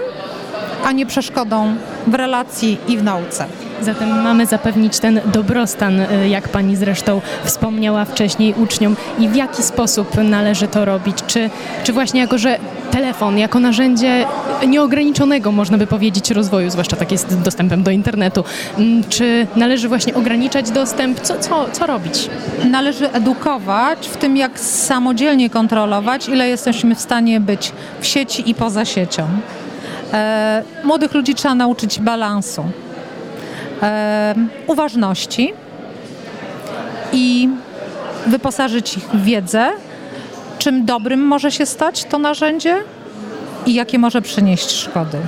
a 0.85 0.93
nie 0.93 1.07
przeszkodą 1.07 1.75
w 2.07 2.15
relacji 2.15 2.79
i 2.89 2.99
w 2.99 3.03
nauce. 3.03 3.47
Zatem 3.83 4.23
mamy 4.23 4.47
zapewnić 4.47 4.99
ten 4.99 5.21
dobrostan, 5.25 6.01
y, 6.01 6.29
jak 6.29 6.49
pani 6.49 6.77
zresztą 6.77 7.21
wspomniała 7.45 8.05
wcześniej, 8.05 8.55
uczniom 8.55 8.97
i 9.19 9.29
w 9.29 9.37
jaki 9.37 9.63
sposób 9.63 10.15
należy 10.25 10.69
to 10.69 10.85
robić? 10.85 11.19
Czy, 11.27 11.51
czy 11.85 11.93
właśnie 11.93 12.21
jako, 12.21 12.39
że 12.39 12.59
telefon 12.91 13.39
jako 13.39 13.61
narzędzie 13.61 14.27
nieograniczonego, 14.67 15.53
można 15.53 15.79
by 15.79 15.87
powiedzieć, 15.87 16.31
rozwoju, 16.31 16.71
zwłaszcza 16.71 16.97
tak 16.97 17.13
jest 17.13 17.41
dostępem 17.43 17.83
do 17.83 17.91
internetu, 17.91 18.45
czy 19.09 19.47
należy 19.57 19.89
właśnie 19.89 20.15
ograniczać 20.15 20.71
dostęp? 20.71 21.21
Co, 21.21 21.39
co, 21.39 21.67
co 21.73 21.87
robić? 21.87 22.31
Należy 22.71 23.13
edukować 23.13 24.09
w 24.09 24.17
tym, 24.17 24.37
jak 24.37 24.61
samodzielnie 24.61 25.51
kontrolować, 25.51 26.29
ile 26.29 26.49
jesteśmy 26.49 26.95
w 26.95 27.01
stanie 27.01 27.41
być 27.41 27.73
w 28.01 28.07
sieci 28.07 28.51
i 28.51 28.55
poza 28.55 28.85
siecią. 28.85 29.27
E, 30.13 30.63
młodych 30.85 31.15
ludzi 31.15 31.35
trzeba 31.35 31.55
nauczyć 31.55 32.01
balansu, 32.01 32.65
uważności 34.67 35.53
i 37.13 37.49
wyposażyć 38.27 38.97
ich 38.97 39.05
w 39.05 39.25
wiedzę, 39.25 39.69
czym 40.59 40.85
dobrym 40.85 41.21
może 41.21 41.53
się 41.53 41.67
stać 41.67 42.05
to 42.05 42.19
narzędzie 42.19 42.77
i 43.67 43.75
jakie 43.75 43.99
może 43.99 44.23
przynieść 44.23 44.71
szkody. 44.71 45.19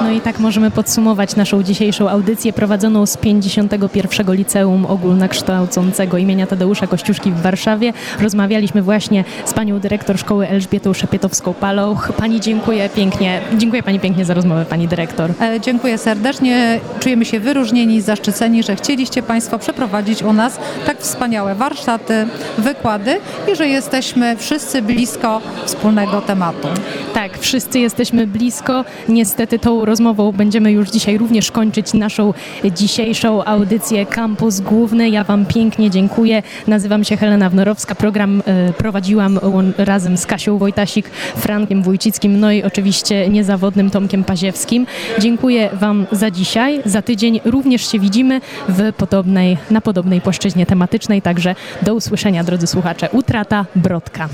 No 0.00 0.10
i 0.10 0.20
tak 0.20 0.38
możemy 0.38 0.70
podsumować 0.70 1.36
naszą 1.36 1.62
dzisiejszą 1.62 2.08
audycję 2.08 2.52
prowadzoną 2.52 3.06
z 3.06 3.16
51. 3.16 4.34
Liceum 4.34 4.86
Ogólnokształcącego 4.86 6.18
imienia 6.18 6.46
Tadeusza 6.46 6.86
Kościuszki 6.86 7.32
w 7.32 7.40
Warszawie. 7.42 7.92
Rozmawialiśmy 8.20 8.82
właśnie 8.82 9.24
z 9.44 9.52
panią 9.52 9.80
dyrektor 9.80 10.18
szkoły 10.18 10.48
Elżbietą 10.48 10.92
Szepietowską-Paloch. 10.92 12.12
Pani 12.12 12.40
dziękuję 12.40 12.88
pięknie, 12.88 13.40
dziękuję 13.56 13.82
pani 13.82 14.00
pięknie 14.00 14.24
za 14.24 14.34
rozmowę, 14.34 14.64
pani 14.64 14.88
dyrektor. 14.88 15.30
E, 15.40 15.60
dziękuję 15.60 15.98
serdecznie. 15.98 16.80
Czujemy 17.00 17.24
się 17.24 17.40
wyróżnieni 17.40 17.94
i 17.94 18.00
zaszczyceni, 18.00 18.62
że 18.62 18.76
chcieliście 18.76 19.22
Państwo 19.22 19.58
przeprowadzić 19.58 20.22
u 20.22 20.32
nas 20.32 20.58
tak 20.86 21.00
wspaniałe 21.00 21.54
warsztaty, 21.54 22.26
wykłady 22.58 23.20
i 23.52 23.56
że 23.56 23.68
jesteśmy 23.68 24.36
wszyscy 24.36 24.82
blisko 24.82 25.40
wspólnego 25.64 26.20
tematu. 26.20 26.68
Tak, 27.14 27.38
wszyscy 27.38 27.78
jesteśmy 27.78 28.26
blisko. 28.26 28.84
Niestety 29.08 29.58
tą 29.58 29.84
rozmową 29.90 30.32
będziemy 30.32 30.72
już 30.72 30.90
dzisiaj 30.90 31.18
również 31.18 31.50
kończyć 31.50 31.94
naszą 31.94 32.34
dzisiejszą 32.74 33.44
audycję 33.44 34.06
Kampus 34.06 34.60
Główny. 34.60 35.10
Ja 35.10 35.24
Wam 35.24 35.46
pięknie 35.46 35.90
dziękuję. 35.90 36.42
Nazywam 36.66 37.04
się 37.04 37.16
Helena 37.16 37.50
Wnorowska. 37.50 37.94
Program 37.94 38.42
e, 38.46 38.72
prowadziłam 38.72 39.40
razem 39.78 40.16
z 40.16 40.26
Kasią 40.26 40.58
Wojtasik, 40.58 41.10
Frankiem 41.36 41.82
Wójcickim, 41.82 42.40
no 42.40 42.52
i 42.52 42.62
oczywiście 42.62 43.28
niezawodnym 43.28 43.90
Tomkiem 43.90 44.24
Paziewskim. 44.24 44.86
Dziękuję 45.18 45.70
Wam 45.72 46.06
za 46.12 46.30
dzisiaj. 46.30 46.80
Za 46.84 47.02
tydzień 47.02 47.40
również 47.44 47.92
się 47.92 47.98
widzimy 47.98 48.40
w 48.68 48.92
podobnej, 48.92 49.56
na 49.70 49.80
podobnej 49.80 50.20
płaszczyźnie 50.20 50.66
tematycznej. 50.66 51.22
Także 51.22 51.54
do 51.82 51.94
usłyszenia, 51.94 52.44
drodzy 52.44 52.66
słuchacze. 52.66 53.08
Utrata 53.12 53.66
Brodka. 53.76 54.28